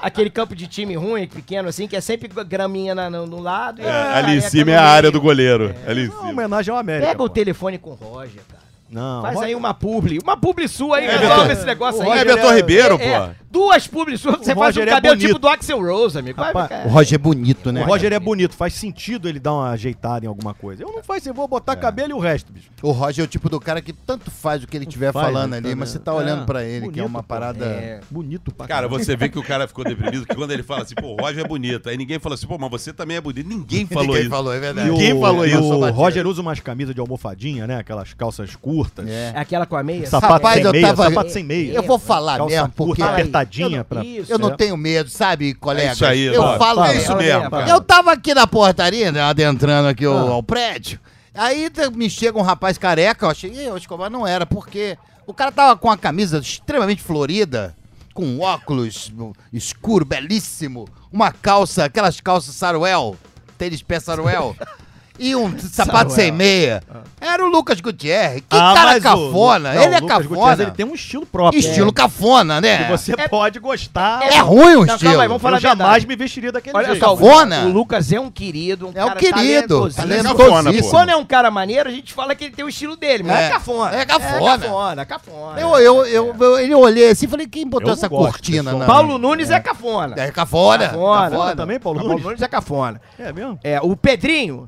[0.02, 3.82] Aquele campo de time ruim, pequeno assim, que é sempre graminha na- no, no lado.
[3.82, 5.74] É, o ali em cima é a área do goleiro.
[5.88, 6.30] Ali em Não, cima.
[6.30, 7.08] homenagem ao América.
[7.08, 7.34] Pega o pô.
[7.34, 8.65] telefone com o Roger, cara.
[8.96, 10.20] Não, Faz aí uma publi.
[10.24, 12.20] Uma publi sua aí, É, resolve Beto- esse negócio o aí.
[12.20, 13.36] É Beto é- Ribeiro, É, pô.
[13.56, 15.28] Duas publi suas, você O faz um é cabelo bonito.
[15.28, 16.38] tipo do Axel Rose, amigo.
[16.38, 16.88] Vai, Rapaz, cara.
[16.88, 17.82] O Roger é bonito, né?
[17.84, 20.84] O Roger é bonito, faz sentido ele dar uma ajeitada em alguma coisa.
[20.84, 22.70] Eu não faço, eu vou botar cabelo e o resto, bicho.
[22.82, 25.54] O Roger é o tipo do cara que tanto faz o que ele estiver falando
[25.54, 25.86] ali, mas né?
[25.86, 27.66] você tá olhando É, pra ele, que é bonito, uma parada.
[27.66, 28.02] É.
[28.12, 30.96] Bonito pra Cara, você vê que o cara ficou deprimido, que quando ele fala assim,
[30.96, 31.88] pô, o Roger é bonito.
[31.90, 33.48] Aí ninguém falou assim, pô, mas você também é bonito.
[33.48, 34.30] Ninguém falou Ninguém isso.
[34.30, 34.88] falou, é verdade.
[34.88, 35.62] E o- Ninguém falou isso.
[35.64, 35.92] O.
[35.92, 37.78] Roger usa umas camisas de almofadinha, né?
[37.78, 39.08] Aquelas calças curtas.
[39.08, 39.32] É.
[39.36, 40.06] Aquela com a meia.
[40.08, 41.74] Sapato Rapaz, sem eu meia, tava- sapato sem meia.
[41.74, 44.04] Eu vou falar mesmo, porque apertadinha eu não-.
[44.04, 44.56] Isso, eu não é.
[44.56, 45.90] tenho medo, sabe, colega?
[45.90, 46.58] É isso aí, eu Lopes.
[46.58, 47.70] falo É Fala, isso fala mesmo, cara.
[47.70, 50.32] Eu tava aqui na portaria, né, adentrando aqui o- Ah.
[50.32, 51.00] ao prédio.
[51.34, 55.34] Aí me chega um rapaz careca, eu achei, "Ih, o Escobar não era, porque o
[55.34, 57.76] cara tava com a camisa extremamente florida,
[58.14, 59.12] com óculos
[59.52, 63.18] escuro, belíssimo, uma calça, aquelas calças saruel,
[63.58, 64.56] tênis pé saruel,
[65.18, 66.82] e um sapato sem meia.
[67.20, 68.42] Era o Lucas Gutierrez.
[68.50, 70.28] Que Ah, cara mas o- cafona, não, ele é Lucas cafona.
[70.30, 71.60] Gutierrez, ele tem um estilo próprio.
[71.60, 71.92] Estilo né?
[71.94, 72.84] cafona, né?
[72.86, 74.22] Que você pode gostar.
[74.24, 75.00] É ruim o Não, estilo.
[75.12, 77.00] calma aí, vamos falar eu jamais me vestiria daquele Olha jeito.
[77.00, 77.66] só, Cafona?
[77.66, 80.08] o Lucas é um querido, um É um cara querido, talentosíssimo.
[80.08, 80.88] talentosíssimo.
[80.88, 83.24] E quando é um cara maneiro, a gente fala que ele tem o estilo dele,
[83.24, 83.96] mas é, É, cafona.
[83.96, 84.36] é cafona.
[84.36, 85.60] É cafona, é cafona.
[85.62, 88.74] Eu, eu, eu, eu, ele olhei assim e falei, quem botou Eu essa cortina?
[88.74, 90.16] na- Paulo Nunes é, cafona.
[90.18, 90.88] É cafona.
[90.90, 91.30] Cafona.
[91.30, 92.26] Cafona também, Paulo Paulo Nunes?
[92.26, 93.02] Nunes é cafona.
[93.18, 93.60] É mesmo?
[93.64, 94.66] É, o Pedrinho.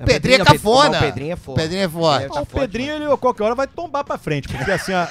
[0.00, 0.98] O Pedrinho é Pedrinho- cafona.
[0.98, 1.60] O Pedrinho é foda.
[1.62, 2.24] Pedrinho é forte.
[2.24, 5.08] É, Ah, o Pedrinho, ele qualquer hora vai tombar pra frente, porque assim, a...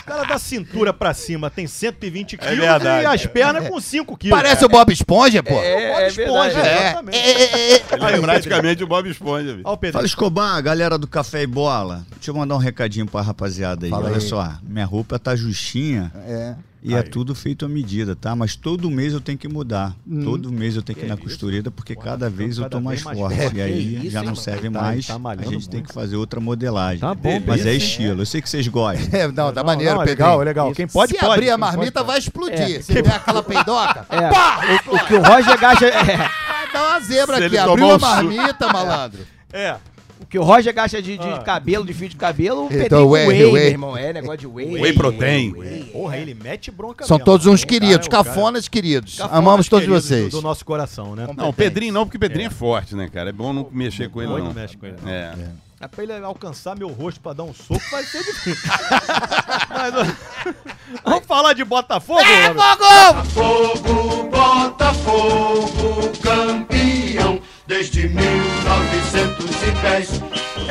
[0.00, 3.04] o cara da cintura pra cima tem 120 quilos verdade.
[3.04, 4.36] e as pernas com 5 quilos.
[4.38, 5.54] Parece o Bob Esponja, pô.
[5.54, 6.68] É, Bob é Esponja, verdade.
[6.68, 6.86] É.
[6.86, 7.16] exatamente.
[7.18, 7.74] É, é, é.
[7.76, 9.50] Ele é praticamente o Bob Esponja.
[9.52, 9.92] Olha o Pedrinho.
[9.94, 12.06] Fala Escobar, galera do Café e Bola.
[12.16, 13.90] Deixa eu mandar um recadinho pra rapaziada aí.
[13.90, 14.20] Fala Olha aí.
[14.20, 16.54] só, minha roupa tá justinha É.
[16.86, 18.36] e é tudo feito à medida, tá?
[18.36, 19.94] Mas todo mês eu tenho que mudar.
[20.24, 23.02] Todo mês eu tenho que ir na costureira porque cada vez eu tô cada mais
[23.02, 23.36] mais forte.
[23.36, 23.56] forte.
[23.56, 25.06] E aí Que isso, já não serve Tá- mais.
[25.06, 25.88] tá a gente tem muito.
[25.88, 27.00] que fazer outra modelagem.
[27.00, 27.72] Tá bom, Mas é beleza.
[27.84, 28.22] estilo.
[28.22, 29.08] Eu sei que vocês gostam.
[29.18, 30.72] É, não, tá Não, maneiro, não, é legal, é legal.
[30.72, 31.32] Quem pode, Se pode.
[31.32, 32.76] abrir a marmita, pode, vai explodir.
[32.76, 32.82] É.
[32.82, 34.60] Se der aquela peidoca, É, pá!
[34.86, 35.86] o, o que o Roger gasta.
[35.86, 36.16] É,
[36.66, 37.58] Vai dar uma zebra Se aqui.
[37.58, 39.20] Abriu a marmita, malandro.
[39.52, 39.76] É.
[40.20, 41.38] o que o Roger gasta de, de Ah.
[41.38, 43.52] cabelo, de fio de cabelo, o Então, whey, whey, whey.
[43.52, 43.96] meu irmão.
[43.96, 44.80] É negócio de whey.
[44.80, 45.52] Whey protein.
[45.92, 47.24] Porra, ele mete bronca São mesmo.
[47.26, 48.24] todos uns O queridos, é cara.
[48.24, 49.16] cafonas queridos.
[49.18, 50.30] Cafonas Amamos todos queridos vocês.
[50.30, 51.26] Do, do nosso coração, né?
[51.36, 52.50] Não, o Pedrinho não, porque o Pedrinho é.
[52.50, 53.28] forte, né, cara?
[53.30, 54.44] É bom não mexer com ele, Não, não.
[54.46, 55.10] não mexe com ele, não.
[55.10, 55.34] É.
[55.78, 58.70] É pra ele alcançar meu rosto pra dar um soco, vai ser difícil.
[59.68, 59.92] Mas,
[61.04, 62.18] vamos falar de Botafogo?
[62.20, 63.24] É, Robert?
[63.26, 64.65] Fogo, Botafogo,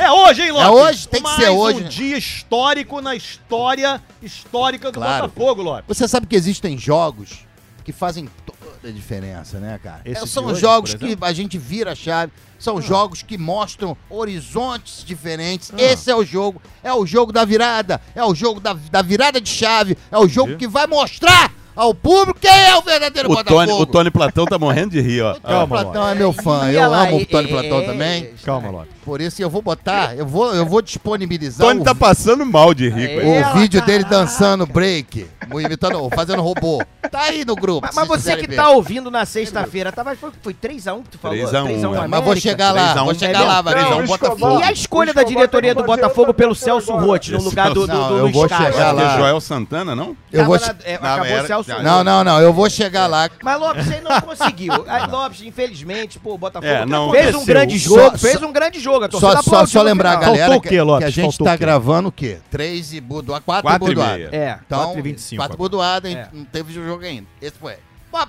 [0.06, 0.66] É hoje, hein, Lopes?
[0.68, 1.80] É hoje, tem que Mais ser hoje.
[1.84, 5.26] um dia histórico na história histórica do Claro.
[5.28, 5.84] Botafogo, Lopes.
[5.88, 7.40] Você sabe que existem jogos
[7.84, 10.02] que fazem toda a diferença, né, cara?
[10.04, 11.24] Esse É, de são hoje, jogos por que exemplo?
[11.24, 15.72] a gente vira a chave, são jogos que mostram horizontes diferentes.
[15.72, 15.80] Ah.
[15.82, 19.40] Esse é o jogo, é o jogo da virada, é o jogo da, da virada
[19.40, 23.34] de chave, é o jogo que vai mostrar ao público quem é o verdadeiro O
[23.36, 23.66] Botafogo.
[23.66, 25.32] Tony, o Tony Platão tá morrendo de rir, ó.
[25.32, 27.82] O Tony Calma, Platão é meu fã, E eu ela- amo o Tony e- Platão
[27.82, 28.30] e- também.
[28.44, 28.96] Calma, Lopes.
[29.04, 32.74] Por isso eu vou botar, eu vou, eu vou disponibilizar Tony o tá passando mal
[32.74, 33.16] de rir É.
[33.24, 34.24] O Ela, vídeo dele caraca.
[34.24, 36.82] dançando break, imitando, fazendo robô.
[37.08, 37.82] Tá aí no grupo.
[37.86, 38.56] Mas, mas você que ver.
[38.56, 41.36] tá ouvindo na sexta-feira, tava, foi, foi 3x1 que tu falou?
[41.36, 42.08] 3 a 1, é.
[42.08, 43.04] Mas vou chegar lá, 3 a 1.
[43.04, 44.58] vou chegar É lá, Não, Botafogo.
[44.58, 46.92] E a escolha da diretoria do Botafogo pelo Celso.
[46.96, 48.74] Rotti, no lugar do, Não, do eu Luiz vou Carlos.
[48.74, 49.14] chegar que lá.
[49.14, 50.16] é Joel Santana, não?
[50.32, 51.84] Eu vou é, Não, acabou o Celso Rotti.
[51.84, 53.28] Não, não, não, eu vou chegar lá.
[53.42, 54.72] Mas Lopes, você não conseguiu.
[54.88, 58.52] Aí, Lopes, infelizmente, pô, o Botafogo É, não fez um grande jogo, só- fez um
[58.52, 59.04] grande jogo.
[59.04, 60.98] A Só, torcida só, só lembrar a galera Faltou que, quê, Lopes?
[60.98, 62.38] que a gente Faltou tá gravando o quê?
[62.50, 64.28] Três e budoada, quatro, Quatro e budoada.
[64.32, 64.58] É.
[64.66, 66.16] Então, 4 e 25 quatro budoada, hein?
[66.16, 66.28] É.
[66.32, 67.26] não teve jogo ainda.
[67.40, 67.74] Esse foi.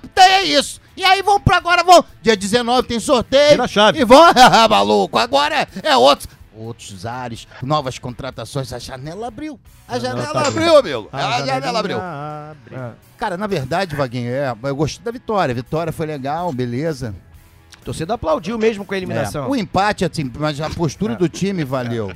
[0.03, 0.81] Então é isso.
[0.97, 2.03] E aí vamos pra agora, vamos.
[2.21, 3.51] Dia 19 tem sorteio.
[3.51, 4.01] Vira chave.
[4.01, 4.21] E vão,
[4.69, 5.17] maluco.
[5.17, 6.27] Agora é outros.
[6.57, 8.73] Outros ares, novas contratações.
[8.73, 9.59] A janela abriu.
[9.87, 11.09] A janela tá abriu, amigo.
[11.13, 11.97] Ah, A janela abriu.
[12.01, 12.75] abre.
[13.17, 15.51] Cara, na verdade, Vaguinho, é, eu gostei da vitória.
[15.51, 17.13] A vitória foi legal, beleza.
[17.85, 19.49] torcida aplaudiu mesmo com a eliminação.
[19.49, 22.11] O empate, assim, mas a postura do time valeu.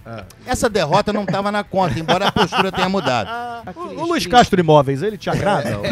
[0.46, 3.30] Essa derrota não estava na conta, embora a postura tenha mudado.
[3.76, 5.80] O, o Luiz Castro Imóveis, ele te agrada?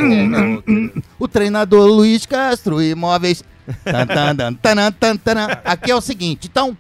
[1.19, 3.43] O treinador Luiz Castro Imóveis.
[5.63, 6.75] Aqui é o seguinte, então.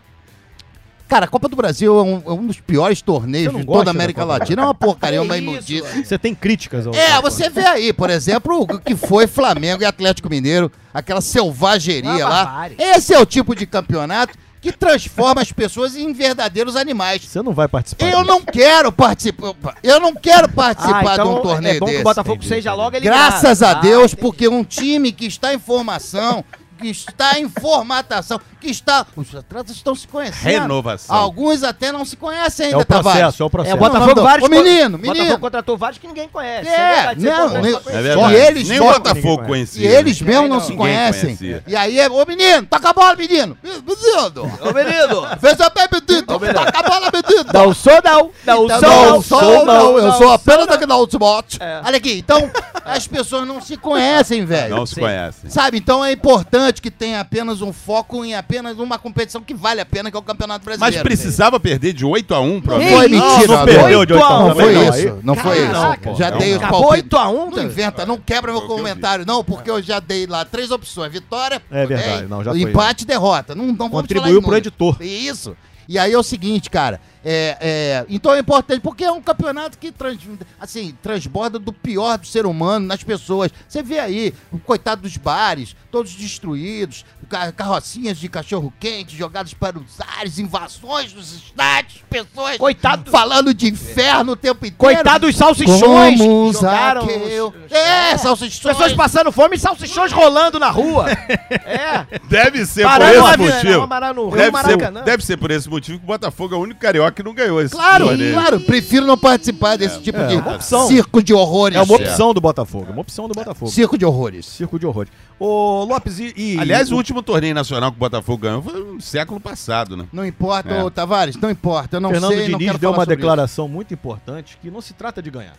[1.09, 3.91] Cara, a Copa do Brasil é um, é um dos piores torneios de toda a
[3.93, 4.61] América Copa Latina.
[4.61, 6.05] É uma porcaria, é uma Que imundice.
[6.05, 9.85] Você tem críticas ao É, você vê aí, por exemplo, o que foi Flamengo e
[9.85, 12.45] Atlético Mineiro, aquela selvageria Uma lá.
[12.45, 12.75] barbárie.
[12.79, 17.23] Esse é o tipo de campeonato que transforma as pessoas em verdadeiros animais.
[17.23, 18.05] Você não vai participar.
[18.05, 18.25] Eu disso.
[18.25, 19.53] não quero participar.
[19.81, 22.01] Eu não quero participar Ah, então de um torneio é bom que desse.
[22.01, 23.17] o Botafogo seja logo eliminado.
[23.31, 24.21] Graças a Ah, Deus, entendi.
[24.21, 26.43] porque um time que está em formação,
[26.79, 29.05] que está em formatação, que está.
[29.15, 30.43] Os atletas estão se conhecendo.
[30.61, 31.15] Renovação.
[31.15, 33.75] Alguns até não se conhecem É ainda, o processo, é o É, processo.
[33.75, 34.47] o Botafogo Não, não, vários.
[34.47, 35.39] Ô, menino, Botafogo menino.
[35.39, 36.67] contratou vários que ninguém conhece.
[36.69, 38.01] É, verdade, você não, foi nem- É conhecer.
[38.03, 38.33] verdade.
[38.33, 39.89] E eles Nem o Botafogo E E conhecia.
[39.99, 41.35] eles mesmo não Não, se conhecem.
[41.35, 41.63] conhecia.
[41.67, 43.57] E aí, ô menino, toca a bola, menino.
[43.63, 44.57] Menino.
[44.61, 45.27] Ô, menino.
[45.41, 46.23] Veja bem, menino.
[46.25, 47.45] Toca a bola, menino.
[47.53, 48.31] Não sou não.
[48.45, 49.21] Não Então, sou não, não.
[49.21, 50.67] sou não, eu sou apenas não.
[50.67, 51.57] daqui da Ultimate.
[51.61, 51.81] É.
[51.85, 52.49] Olha aqui, então,
[52.85, 54.75] as pessoas não se conhecem, velho.
[54.75, 55.49] Não se conhecem.
[55.49, 59.81] Sabe, então é importante que tenha apenas um foco em apenas uma competição que vale
[59.81, 61.03] a pena, que é o Campeonato Mas Brasileiro.
[61.03, 63.65] precisava perder de 8 a 1 pra Não foi mentira, não doido.
[63.65, 64.83] perdeu de 8 a 1 Não foi não.
[64.83, 66.15] isso, não foi isso.
[66.17, 66.69] Já não, dei os não.
[66.69, 66.91] Palpites.
[66.91, 70.45] 8 a 1 Não inventa, não quebra meu comentário, não, porque eu já dei lá
[70.45, 72.61] três opções: vitória, É verdade, não, já foi.
[72.61, 73.55] empate e derrota.
[73.55, 74.97] Não, não vamos Contribuiu pro editor.
[75.01, 75.55] Isso.
[75.87, 77.01] E aí é o seguinte, cara.
[77.23, 80.19] É, é, então é importante, porque é um campeonato que trans,
[80.59, 83.51] assim, transborda do pior do ser humano nas pessoas.
[83.67, 89.77] Você vê aí, o coitado dos bares, todos destruídos, ca- carrocinhas de cachorro-quente jogados para
[89.77, 93.11] os ares, invasões dos estádios, pessoas Coitado.
[93.11, 94.77] falando de inferno o tempo inteiro.
[94.77, 96.19] Coitado dos salsichões.
[96.19, 98.75] Como Jogaram os- É, salsichões.
[98.77, 101.05] Pessoas passando fome e salsichões rolando na rua.
[101.49, 102.05] É.
[102.29, 103.87] Deve ser Parando por esse motivo.
[104.13, 105.01] não, Deve ser, Maracanã.
[105.03, 107.61] deve ser por esse motivo que o Botafogo é o único carioca que não ganhou
[107.61, 108.33] esse Claro, torneio.
[108.33, 108.59] claro.
[108.59, 110.87] Prefiro não participar desse tipo É, de uma opção.
[110.87, 111.77] circo de horrores.
[111.77, 112.87] É uma opção do Botafogo.
[112.89, 113.71] É uma opção do Botafogo.
[113.71, 114.45] Circo de horrores.
[114.45, 115.11] Circo de horrores.
[115.39, 116.33] Ô, Lopes, e.
[116.35, 120.05] e- Aliás, o último torneio nacional que o Botafogo ganhou foi no século passado, né?
[120.11, 120.83] Não importa, É.
[120.83, 121.97] ô, Tavares, não importa.
[121.97, 124.69] Eu não Fernando sei, não Diniz quero deu falar uma sobre declaração muito importante que
[124.69, 125.53] não se trata de ganhar.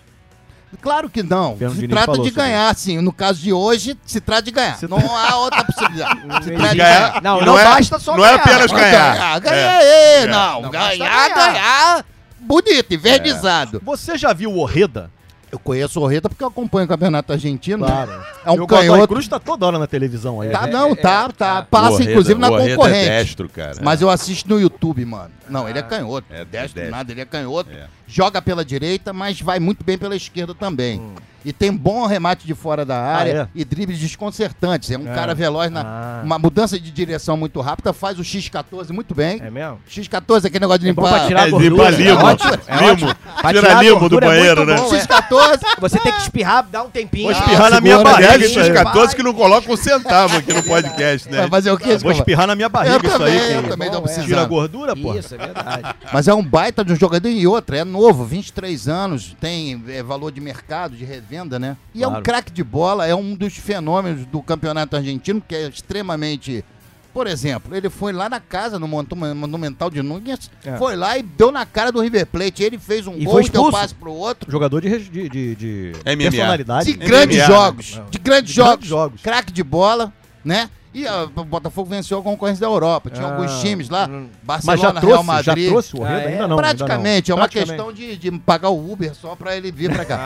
[0.80, 1.56] Claro que não.
[1.56, 3.00] Fernando se Diniz trata falou de sobre ganhar, sim.
[3.00, 4.76] No caso de hoje, se trata de ganhar.
[4.78, 6.20] Se Não há outra possibilidade.
[6.22, 7.22] se trata de Ganhar- ganhar.
[7.22, 8.42] Não, e não é- basta só Não é ganhar.
[8.42, 9.40] apenas ganhar.
[9.40, 10.22] Ganhar, É.
[10.22, 10.62] é, não.
[10.62, 11.34] Não ganhar, ganhar.
[11.34, 12.04] ganhar.
[12.38, 13.82] Bonito, invernizado.
[13.84, 15.10] Você já viu o Orreda?
[15.52, 17.84] Eu conheço o Reta porque eu acompanho o campeonato argentino.
[17.84, 18.12] Claro.
[18.44, 19.08] É um E o Godoy canhoto.
[19.08, 20.50] Cruz tá toda hora na televisão aí.
[20.50, 20.72] Tá, né?
[20.72, 21.60] não, tá, tá.
[21.60, 23.08] O Passa, Orreda- inclusive, na o Orreda concorrente.
[23.08, 23.74] É destro, cara.
[23.82, 25.30] Mas eu assisto no YouTube, mano.
[25.48, 26.26] Não, ele é canhoto.
[26.30, 26.90] é É destro, destro.
[26.90, 27.70] nada, ele é canhoto.
[27.70, 27.86] É.
[28.06, 31.00] Joga pela direita, mas vai muito bem pela esquerda também.
[31.44, 33.58] E tem bom remate de fora da área é?
[33.58, 34.90] e dribles desconcertantes.
[34.90, 35.14] É um É.
[35.14, 36.20] cara veloz na Ah.
[36.24, 39.40] uma mudança de direção muito rápida, faz o X14 muito bem.
[39.42, 39.78] É mesmo?
[39.88, 41.18] X14 aquele negócio de É bom limpar.
[41.18, 41.90] pra tirar a É, gordura.
[41.90, 42.20] limpa limo.
[42.20, 42.52] É ótimo.
[42.66, 43.14] É Limo.
[43.16, 44.76] Tira tirar a limo do gordura é banheiro, né?
[44.76, 44.98] bom, é.
[45.00, 47.24] X14 Você tem que espirrar, dar um tempinho.
[47.24, 48.36] Vou espirrar na minha barriga.
[48.44, 48.70] Isso aí.
[48.70, 51.38] X14 que não coloca um centavo aqui no podcast, né?
[51.38, 51.96] vai fazer o quê?
[51.98, 53.54] Vou espirrar na minha barriga Eu isso também, aí.
[53.54, 54.00] eu também é.
[54.00, 54.26] precisando.
[54.26, 55.14] Tira a gordura, pô.
[55.14, 55.94] Isso, é verdade.
[56.12, 60.02] Mas é um baita de um jogador e outra, é novo, 23 anos, tem é,
[60.02, 61.76] valor de mercado, de revenda, né?
[61.94, 62.24] E é um Claro.
[62.24, 66.64] craque de bola, é um dos fenômenos do campeonato argentino, que é extremamente.
[67.12, 70.76] Por exemplo, ele foi lá na casa, no Monumental de Núñez, É.
[70.76, 72.62] foi lá e deu na cara do River Plate.
[72.62, 74.48] Ele fez um E gol e deu passe pro outro.
[74.50, 76.84] Jogador de, de, de, de personalidade.
[76.92, 78.04] De grandes MMA, jogos, né?
[78.10, 79.20] de grandes De jogos, grandes jogos.
[79.22, 80.12] craque de bola,
[80.44, 80.70] né?
[80.92, 83.10] E o Botafogo venceu a concorrência da Europa.
[83.10, 84.26] Tinha Ah, alguns times lá, hum.
[84.44, 85.68] Mas Barcelona, já Real trouxe, já Madrid.
[85.68, 86.16] trouxe o Orreda?
[86.18, 86.32] Ah, é?
[86.32, 86.56] Ainda não.
[86.56, 87.52] Praticamente, é ainda uma não.
[87.52, 87.68] Praticamente.
[87.70, 90.18] questão de, de pagar o Uber só pra ele vir pra cá.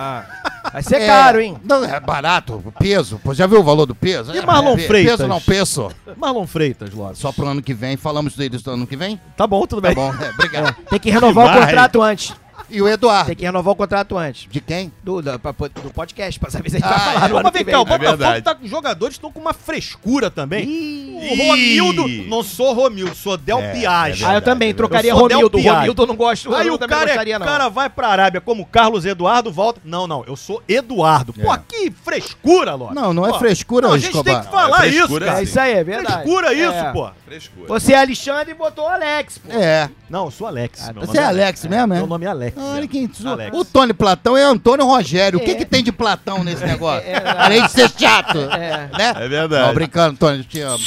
[0.65, 1.57] Ah, vai ser caro, hein?
[1.63, 3.21] Não, é barato, o peso.
[3.23, 4.33] Pô, já viu o valor do peso?
[4.35, 5.17] E É, Marlon Freitas?
[5.17, 5.91] Peso não, peso.
[6.17, 7.19] Marlon Freitas, Lopes.
[7.19, 7.97] Só pro ano que vem.
[7.99, 9.21] Falamos deles do ano que vem?
[9.37, 9.95] Tá bom, tudo Tá bem.
[9.95, 10.75] bom, é, obrigado.
[10.89, 11.61] Tem que renovar o Vai.
[11.67, 12.35] contrato antes.
[12.71, 13.27] E o Eduardo?
[13.27, 14.49] Tem que renovar o contrato antes.
[14.51, 14.91] De quem?
[15.03, 17.29] Do, pra- do podcast, pra saber se a gente Ah, vai falar é.
[17.29, 18.43] no ano Mas vem cá, o É Botafogo verdade.
[18.43, 20.65] tá com os jogadores estão com uma frescura também.
[20.69, 21.14] Ih.
[21.15, 24.25] O Romildo, não sou Romildo, sou Del Piage.
[24.25, 25.59] Ah, eu também trocaria Eu Romildo.
[25.59, 26.55] Romildo eu não gosto.
[26.55, 27.47] Aí o cara, é- gostaria, não.
[27.47, 29.81] cara vai pra Arábia como Carlos Eduardo, volta.
[29.85, 31.33] Não, não, eu sou Eduardo.
[31.33, 32.95] Pô, que frescura, Lopes.
[32.95, 34.35] Não, não é Pô, frescura, Não, a gente Escobar.
[34.35, 35.41] tem que falar É isso, cara.
[35.41, 36.15] É isso aí, é verdade.
[36.23, 36.93] Frescura isso, É.
[36.93, 37.11] pô.
[37.25, 37.67] Frescura.
[37.69, 39.53] Você é Alexandre e botou o Alex, pô.
[39.53, 39.89] É.
[40.09, 40.87] Não, eu sou Alex.
[40.89, 41.97] Ah, meu Você é Alex mesmo, é?
[41.97, 42.57] Meu nome é Alex.
[42.59, 42.87] Olha é.
[42.87, 43.11] quem.
[43.25, 43.57] Alex.
[43.57, 45.39] O Tony Platão é Antônio Rogério.
[45.39, 45.55] O que, É.
[45.55, 47.09] que tem de Platão nesse negócio?
[47.09, 48.39] É, é, Além de ser chato.
[48.39, 48.89] É.
[48.97, 49.15] Né?
[49.17, 49.67] É verdade.
[49.67, 50.79] Não, brincando, Tony, eu te amo,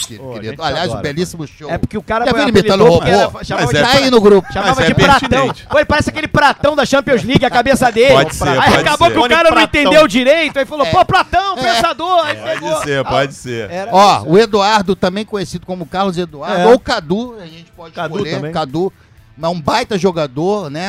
[0.59, 1.69] Aliás, um adora, belíssimo show.
[1.69, 3.05] É porque o cara Já ele apelidou imitando o robô?
[3.05, 4.51] era- chamava Mas de é Tá aí no grupo.
[4.53, 5.53] Chamava Mas é de pratão.
[5.69, 8.13] Pô, ele parece aquele pratão da Champions League, a cabeça dele.
[8.13, 9.13] Pode ser, Aí pode acabou ser.
[9.13, 9.81] que o cara não Pratão.
[9.81, 10.89] entendeu direito, aí falou, É.
[10.91, 12.25] pô, Platão, pensador.
[12.25, 12.81] Aí Pode pegou.
[12.83, 13.69] ser, pode ser.
[13.91, 16.67] Ó, o Eduardo, também conhecido como Carlos Eduardo, É.
[16.67, 18.35] ou Cadu, a gente pode Cadu escolher.
[18.35, 18.51] também.
[18.51, 18.91] Cadu,
[19.37, 20.87] mas um baita jogador, né?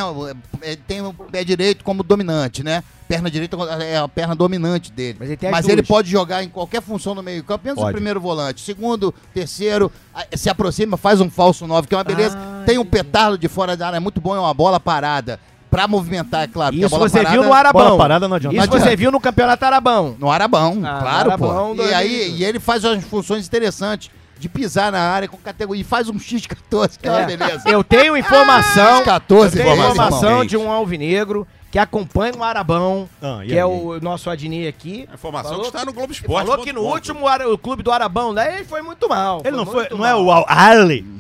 [0.63, 2.83] Ele tem o pé direito como dominante, né?
[3.07, 5.17] Perna direita é a perna dominante dele.
[5.19, 8.21] Mas ele Mas ele pode jogar em qualquer função no meio campo, menos o primeiro
[8.21, 8.61] volante.
[8.61, 9.91] Segundo, terceiro,
[10.35, 12.37] se aproxima, faz um falso 9, que é uma beleza.
[12.39, 15.41] Ah, tem um petardo de fora da área, é muito bom, é uma bola parada.
[15.71, 16.75] Pra movimentar, é claro.
[16.75, 17.85] Isso bola você parada- viu no Arabão.
[17.85, 18.57] bola parada não adianta.
[18.57, 20.17] Isso você viu no Campeonato Arabão.
[20.19, 21.83] No Arabão, Ah, claro, no Arabão, pô.
[21.83, 25.81] E aí, e ele faz umas funções interessantes de pisar na área com categoria.
[25.81, 27.27] E faz um X14, que é, uma É.
[27.27, 27.69] beleza.
[27.69, 29.03] Eu tenho informação.
[29.05, 30.45] X14, eu tenho informação.
[30.45, 33.65] de um alvinegro que acompanha o Arabão, Ah, e que é aí?
[33.65, 35.07] o nosso Adnir aqui.
[35.11, 36.47] A informação Falou que está no Globo Ele Esporte.
[36.47, 39.43] falou que no último Ara- o clube do Arabão, daí ele foi muito mal.
[39.45, 39.87] Ele não foi.
[39.91, 40.25] Não é mal.
[40.25, 41.19] o Al Ali.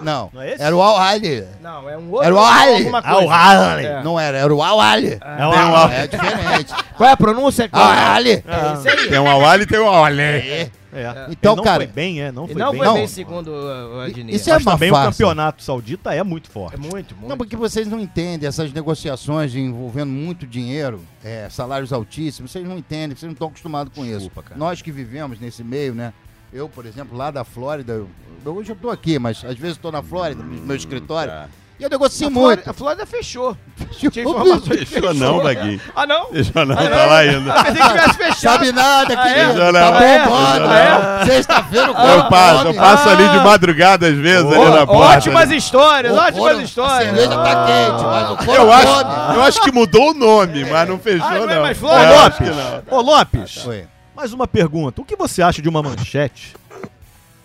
[0.00, 0.62] Não, Não é esse?
[0.62, 1.44] era o Al-Ali.
[1.60, 2.24] Não, é um outro.
[2.26, 2.74] Era o Ali.
[2.76, 3.34] alguma coisa.
[3.34, 3.84] Al-Ali.
[3.86, 4.02] É.
[4.04, 5.18] Não era, era o Al-Ali.
[5.20, 6.72] É o Al É diferente.
[6.96, 7.68] Qual é a pronúncia?
[7.72, 8.30] Al-Ali.
[8.46, 9.08] É isso aí.
[9.08, 10.20] Tem um Awali e tem um Awali.
[10.22, 10.70] É.
[10.92, 11.26] É.
[11.30, 12.32] Então, Ele não cara, foi bem, é.
[12.32, 12.78] Não foi Não bem.
[12.78, 12.94] foi Não.
[12.94, 14.34] bem segundo o o Adnir.
[14.34, 15.08] Isso é Mas uma também farsa.
[15.08, 16.74] o campeonato saudita é muito forte.
[16.74, 17.28] É muito, muito.
[17.28, 22.78] Não, porque vocês não entendem essas negociações envolvendo muito dinheiro, é, salários altíssimos, vocês não
[22.78, 24.48] entendem, vocês não estão acostumados com Desculpa, isso.
[24.50, 24.58] cara.
[24.58, 26.12] Nós que vivemos nesse meio, né?
[26.50, 28.08] Eu, por exemplo, lá da Flórida, eu,
[28.54, 31.48] hoje eu tô aqui, mas às vezes eu tô na Flórida, no meu escritório, Tá.
[31.78, 32.44] E eu negocio a muito.
[32.44, 33.56] Flórida, a Flórida fechou.
[33.98, 35.80] Tinha informações que Fechou não, Vaguinho.
[35.94, 36.26] Ah, não?
[36.26, 37.40] Fechou não, Ah, tá lá ainda.
[37.54, 38.38] Mas se tivesse fechado.
[38.40, 39.56] Sabe nada, Ah, é?
[39.56, 39.72] Já não.
[39.72, 40.18] Tá Ah, é?
[40.24, 40.66] bombando.
[40.68, 43.42] Ah, Sexta-feira o Eu passo, eu passo ali de Ah.
[43.44, 45.16] madrugada às vezes ali Ó, na porta.
[45.18, 45.56] ótimas né?
[45.56, 47.04] histórias, O ótimas A histórias.
[47.16, 47.66] cerveja tá Ah.
[47.66, 48.72] quente, mas o couro Eu come.
[48.72, 51.62] acho, eu acho que mudou o nome, mas não fechou, Ah, não é não.
[51.62, 52.30] mais É, Flórida?
[52.30, 52.44] que
[52.90, 52.98] não.
[52.98, 53.84] Ô, Lopes, Oi.
[54.16, 55.00] mais uma pergunta.
[55.00, 56.54] O que você acha de uma manchete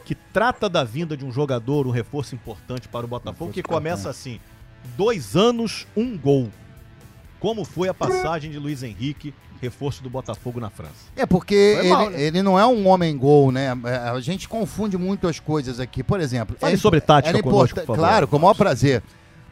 [0.05, 4.09] que trata da vinda de um jogador, um reforço importante para o Botafogo, que começa
[4.09, 4.39] assim:
[4.97, 6.49] dois anos, um gol.
[7.39, 10.91] Como foi a passagem de Luiz Henrique, reforço do Botafogo na França?
[11.15, 12.21] É porque Foi ele, mal, né?
[12.21, 13.67] ele não é um homem gol, né?
[13.85, 16.03] É, A gente confunde muito as coisas aqui.
[16.03, 17.97] Por exemplo, Fale é- sobre tática conosco, por favor.
[17.97, 19.03] Claro, com o maior prazer.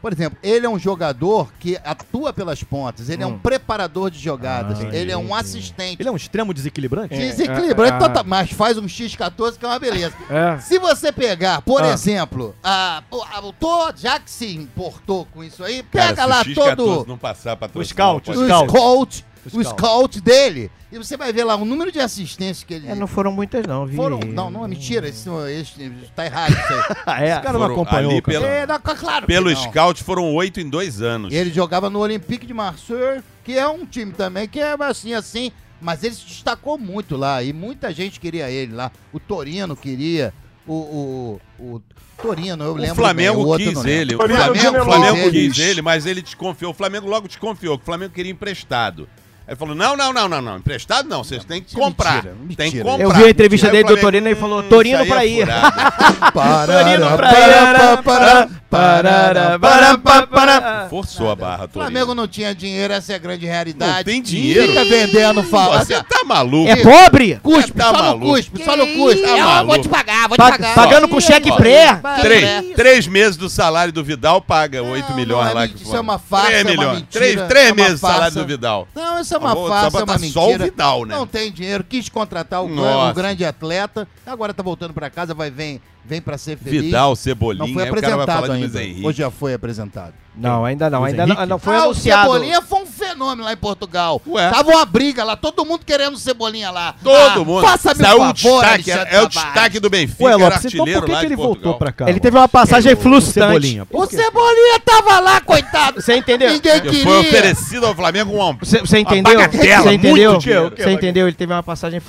[0.01, 4.17] Por exemplo, ele é um jogador que atua pelas pontas, ele é um preparador de
[4.19, 5.97] jogadas, Ah, ele é um assistente.
[6.01, 7.15] Ele é um extremo desequilibrante?
[7.15, 10.15] Desequilibra, É, ele é, tota- mas faz um X14 que é uma beleza.
[10.31, 10.57] É.
[10.59, 11.89] Se você pegar, por Ah.
[11.89, 16.21] exemplo, a, o, a- o Tô, já que se importou com isso aí, Cara, pega
[16.23, 19.25] se lá o X14 todo não passar pra O scout, o o scout.
[19.45, 19.69] O scout.
[19.69, 22.87] scout dele, e você vai ver lá o número de assistências que ele...
[22.87, 23.95] É, não foram muitas, não, viu?
[23.95, 25.73] Foram, não, não, é mentira, isso, isso,
[26.15, 26.95] tá errado isso aí.
[27.05, 27.31] Ah, é?
[27.31, 29.55] Esse cara não acompanhou ali pela- É, não, claro Pelo não.
[29.55, 31.33] scout foram oito em dois anos.
[31.33, 35.51] Ele jogava no Olympique de Marseille, que é um time também que é assim, assim,
[35.81, 38.91] mas ele se destacou muito lá e muita gente queria ele lá.
[39.11, 40.31] O Torino queria,
[40.67, 41.81] o, o, o
[42.21, 42.93] Torino, eu lembro.
[42.93, 44.15] O Flamengo bem, o quis ele.
[44.15, 45.49] O Flamengo Flamengo, Flamengo ele.
[45.49, 46.71] quis ele, mas ele desconfiou.
[46.71, 49.09] O Flamengo logo desconfiou que o Flamengo queria emprestado.
[49.51, 50.57] Ele falou: não, não, não, não, não.
[50.59, 52.23] Emprestado não, vocês têm que é comprar.
[52.23, 53.03] mentira, Tem que comprar.
[53.03, 55.25] Eu vi a entrevista dele do Torino e ele falou: "Hum, Torino isso aí pra
[55.25, 55.39] é ir.
[55.41, 58.60] furado." Torino pra ir.
[58.71, 59.97] Parará, parará,
[60.27, 60.87] parará.
[60.89, 61.91] Forçou a barra, O Torino.
[61.91, 63.97] Flamengo não tinha dinheiro, essa é a grande realidade.
[63.97, 64.67] Não tem dinheiro?
[64.69, 65.83] Fica vendendo, fala.
[65.83, 66.69] Você tá maluco?
[66.69, 67.39] É pobre?
[67.43, 68.25] Cuspe, Tá só no maluco.
[68.27, 69.21] cuspe, só no cuspe.
[69.21, 69.73] Tá maluco.
[69.73, 70.75] vou te pagar, vou te Pa- pagar.
[70.75, 71.99] pagando com cheque pré?
[72.21, 75.67] Três, três meses do salário do Vidal paga 8 Não, milhões não é lá.
[75.67, 76.93] que isso é uma farsa, Três é uma milhões.
[77.01, 78.87] mentira, três é três uma meses do salário do Vidal.
[78.95, 80.33] Não, isso é uma vou- farsa, só é uma mentira.
[80.33, 81.15] só o Vidal, né?
[81.15, 82.67] Não tem dinheiro, quis contratar o,
[83.09, 86.83] o grande atleta, agora tá voltando pra casa, vai vem, vem pra ser feliz.
[86.83, 88.83] Vidal, Cebolinha, não foi aí o cara vai apresentado falar de Luiz ainda.
[88.83, 89.05] Henrique.
[89.05, 90.13] Ou já foi apresentado?
[90.35, 91.01] Não, ainda não.
[91.01, 91.49] Luiz Ainda não, Henrique?
[91.49, 92.29] não foi ah, anunciado.
[92.29, 92.80] o Cebolinha foi
[93.11, 94.21] fenômeno lá em Portugal.
[94.27, 94.49] Ué.
[94.49, 96.95] Tava uma briga lá, todo mundo querendo Cebolinha lá.
[97.03, 97.61] Todo Ah, mundo.
[97.61, 101.05] Faça-me Saiu um favor, destaque, é o destaque do Benfica, Ué, era Lopes, então por
[101.05, 101.77] que, que ele voltou Portugal.
[101.77, 102.09] pra cá?
[102.09, 103.47] Ele teve uma passagem frustrante.
[103.47, 103.87] Cebolinha.
[103.91, 106.01] O Cebolinha tava lá, coitado.
[106.01, 106.51] Você entendeu?
[106.51, 107.03] Ninguém Ele queria.
[107.03, 109.39] foi oferecido ao Flamengo um Você, você entendeu?
[109.39, 110.39] Você entendeu?
[110.39, 111.27] Você entendeu?
[111.27, 111.99] Ele teve uma passagem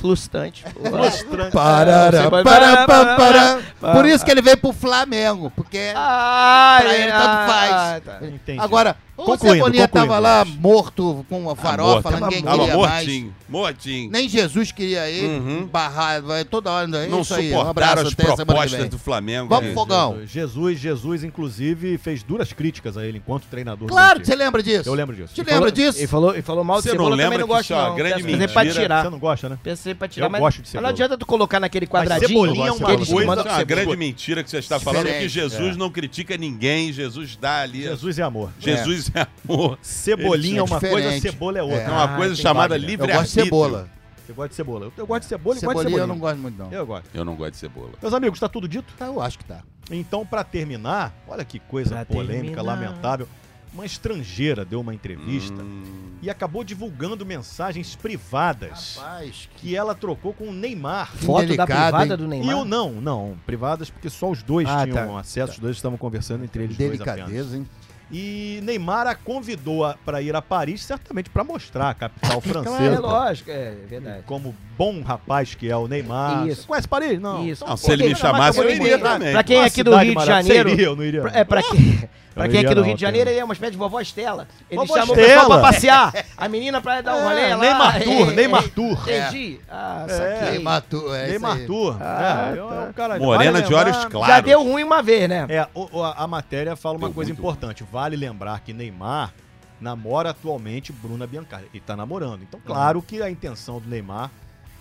[2.86, 3.58] pá, pará.
[3.92, 8.02] Por isso que ele veio pro Flamengo, porque Ah, pra ele tanto faz.
[8.22, 8.60] Entendi.
[8.60, 12.58] Agora, ô O Cebolinha tava lá morto com uma farofa, Tava ninguém morto.
[12.58, 13.06] queria Tava mais.
[13.06, 14.10] mortinho, mortinho.
[14.10, 15.66] Nem Jesus queria ele, Uhum.
[15.66, 16.82] barrar, vai toda hora.
[16.96, 19.48] É Não isso aí, um abraço, as que propostas do Flamengo.
[19.48, 19.74] Vamos, né?
[19.74, 20.18] Fogão.
[20.26, 23.86] Jesus, Jesus, inclusive, fez duras críticas a ele enquanto treinador.
[23.88, 24.88] do Claro que você lembra disso.
[24.88, 25.34] Eu lembro disso.
[25.34, 25.98] Te lembra falou- disso?
[25.98, 27.72] Ele falou, ele falou mal de Você não cebola, também lembra não que gosto isso
[27.72, 27.94] é não.
[27.94, 29.02] grande Pensei pra tirar.
[29.04, 29.58] Você não gosta, né?
[29.62, 30.82] Pensei pra tirar, Eu mas, gosto de mas cebola.
[30.82, 32.28] não adianta tu colocar naquele quadradinho.
[32.28, 33.64] cebolinha é uma que coisa- é Cebola.
[33.64, 35.28] grande mentira que você está falando, que Diferente.
[35.32, 37.82] Jesus não critica ninguém, Jesus dá ali.
[37.82, 38.50] Jesus é amor.
[38.58, 39.78] Jesus é, amor.
[39.82, 41.02] Cebolinha é É uma diferente.
[41.02, 41.78] coisa, cebola é outra.
[41.78, 43.00] É uma Ah, coisa chamada Wagner.
[43.00, 43.88] Eu gosto de cebola.
[44.26, 44.84] Você gosta de cebola?
[44.86, 46.72] Eu, eu gosto de cebola e gosto de Cebolinha eu não gosto muito, não.
[46.72, 47.08] Eu gosto.
[47.12, 47.90] Eu não gosto de cebola.
[48.00, 48.92] Meus amigos, tá tudo dito?
[49.00, 49.62] Eu acho que tá.
[49.90, 52.62] Então, pra terminar, olha que coisa Pra polêmica, terminar.
[52.62, 53.28] lamentável.
[53.74, 55.82] Uma estrangeira deu uma entrevista Hum,
[56.20, 61.10] e acabou divulgando mensagens privadas Rapaz, que ela trocou com o Neymar.
[61.16, 62.16] Foto da Delicado, privada hein?
[62.18, 62.50] do E Neymar.
[62.50, 65.20] eu não, não, privadas porque só os dois Ah, tinham tá.
[65.20, 67.16] acesso, os dois estavam conversando entre eles dois apenas.
[67.16, 67.66] delicadeza, hein?
[68.12, 72.64] E Neymar a convidou a- pra ir a Paris, certamente pra mostrar a capital Claro,
[72.64, 72.94] francesa.
[72.94, 74.22] é lógico, é verdade.
[74.26, 76.46] Como bom rapaz que é o Neymar.
[76.46, 76.62] Isso.
[76.62, 77.20] Você conhece Paris?
[77.20, 77.46] Não.
[77.46, 77.64] Isso.
[77.66, 79.32] Não, se ele me chamasse, eu iria quem- também.
[79.32, 80.26] Pra quem é aqui do Rio de.
[80.26, 80.68] Janeiro.
[80.70, 81.22] Iria, eu não iria.
[81.32, 83.72] É, pra quem, pra quem é aqui do Rio de Janeiro, ele é uma espécie
[83.72, 84.46] de vovó Estela.
[84.70, 85.40] Ele Vovó chama o Estela.
[85.40, 86.12] pessoal pra passear.
[86.36, 87.60] A menina pra dar um rolê É, lá.
[87.62, 88.98] Neymar Tour, É, Neymar é, Tour.
[89.08, 89.60] Entendi.
[89.70, 90.50] Ah, É.
[90.50, 91.66] Neymar, tu- é isso Neymar.
[91.66, 91.96] Tour.
[92.00, 92.74] Ah, é, tá.
[92.74, 94.34] é um cara- Morena de olhos claros.
[94.34, 95.46] Já deu ruim uma vez, né?
[95.48, 97.84] É, o- o- a, matéria fala uma coisa importante.
[98.02, 99.32] Vale lembrar que Neymar
[99.80, 101.68] namora atualmente Bruna Biancardi.
[101.72, 102.42] Ele tá namorando.
[102.42, 104.28] Então, claro que a intenção do Neymar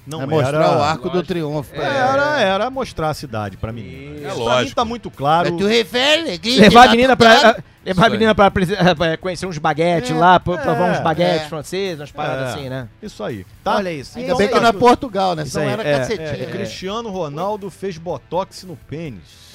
[0.07, 0.31] não É era...
[0.31, 1.71] mostrar o arco do triunfo.
[1.71, 4.15] pra Era, era mostrar a cidade pra menina.
[4.15, 4.75] É Isso pra mim lógico.
[4.75, 5.51] tá muito claro.
[5.51, 9.15] Mas tu refere, que Levar a tá menina pra, levar a menina pra, presi- pra
[9.17, 11.47] conhecer uns baguetes É, lá, pra provar é, uns baguetes é.
[11.47, 12.53] franceses, umas paradas É.
[12.53, 12.87] assim, né?
[13.03, 13.45] Isso aí.
[13.63, 13.75] Tá?
[13.75, 14.17] Olha isso.
[14.17, 15.43] Ainda Então bem que não é Portugal, né?
[15.43, 16.27] Isso aí, era é, cacetinho.
[16.27, 16.45] É, né?
[16.51, 19.51] Cristiano Ronaldo fez botox no pênis.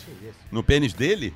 [0.52, 1.34] No pênis dele?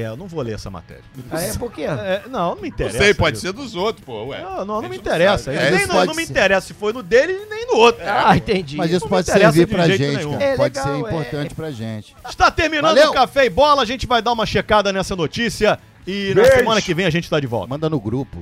[0.00, 1.02] É, eu não vou ler essa matéria.
[1.30, 1.82] Ah, é por quê?
[1.82, 2.98] É, não, não me Não interessa.
[2.98, 3.46] sei, pode isso.
[3.46, 4.26] ser dos outros, pô.
[4.26, 4.40] Ué.
[4.40, 5.52] Não, não, não me interessa.
[5.52, 8.02] Isso É, nem não, não me interessa se foi no dele nem no outro.
[8.06, 8.76] Ah, entendi.
[8.76, 10.44] Mas isso Não pode servir pra gente, cara.
[10.44, 10.98] É pode legal, ser é.
[10.98, 12.14] importante pra gente.
[12.28, 13.10] Está terminando Valeu.
[13.10, 13.82] o Café e Bola.
[13.82, 15.78] A gente vai dar uma checada nessa notícia.
[16.06, 16.56] E na Beijo.
[16.56, 17.68] semana que vem a gente tá de volta.
[17.68, 18.38] Manda no grupo.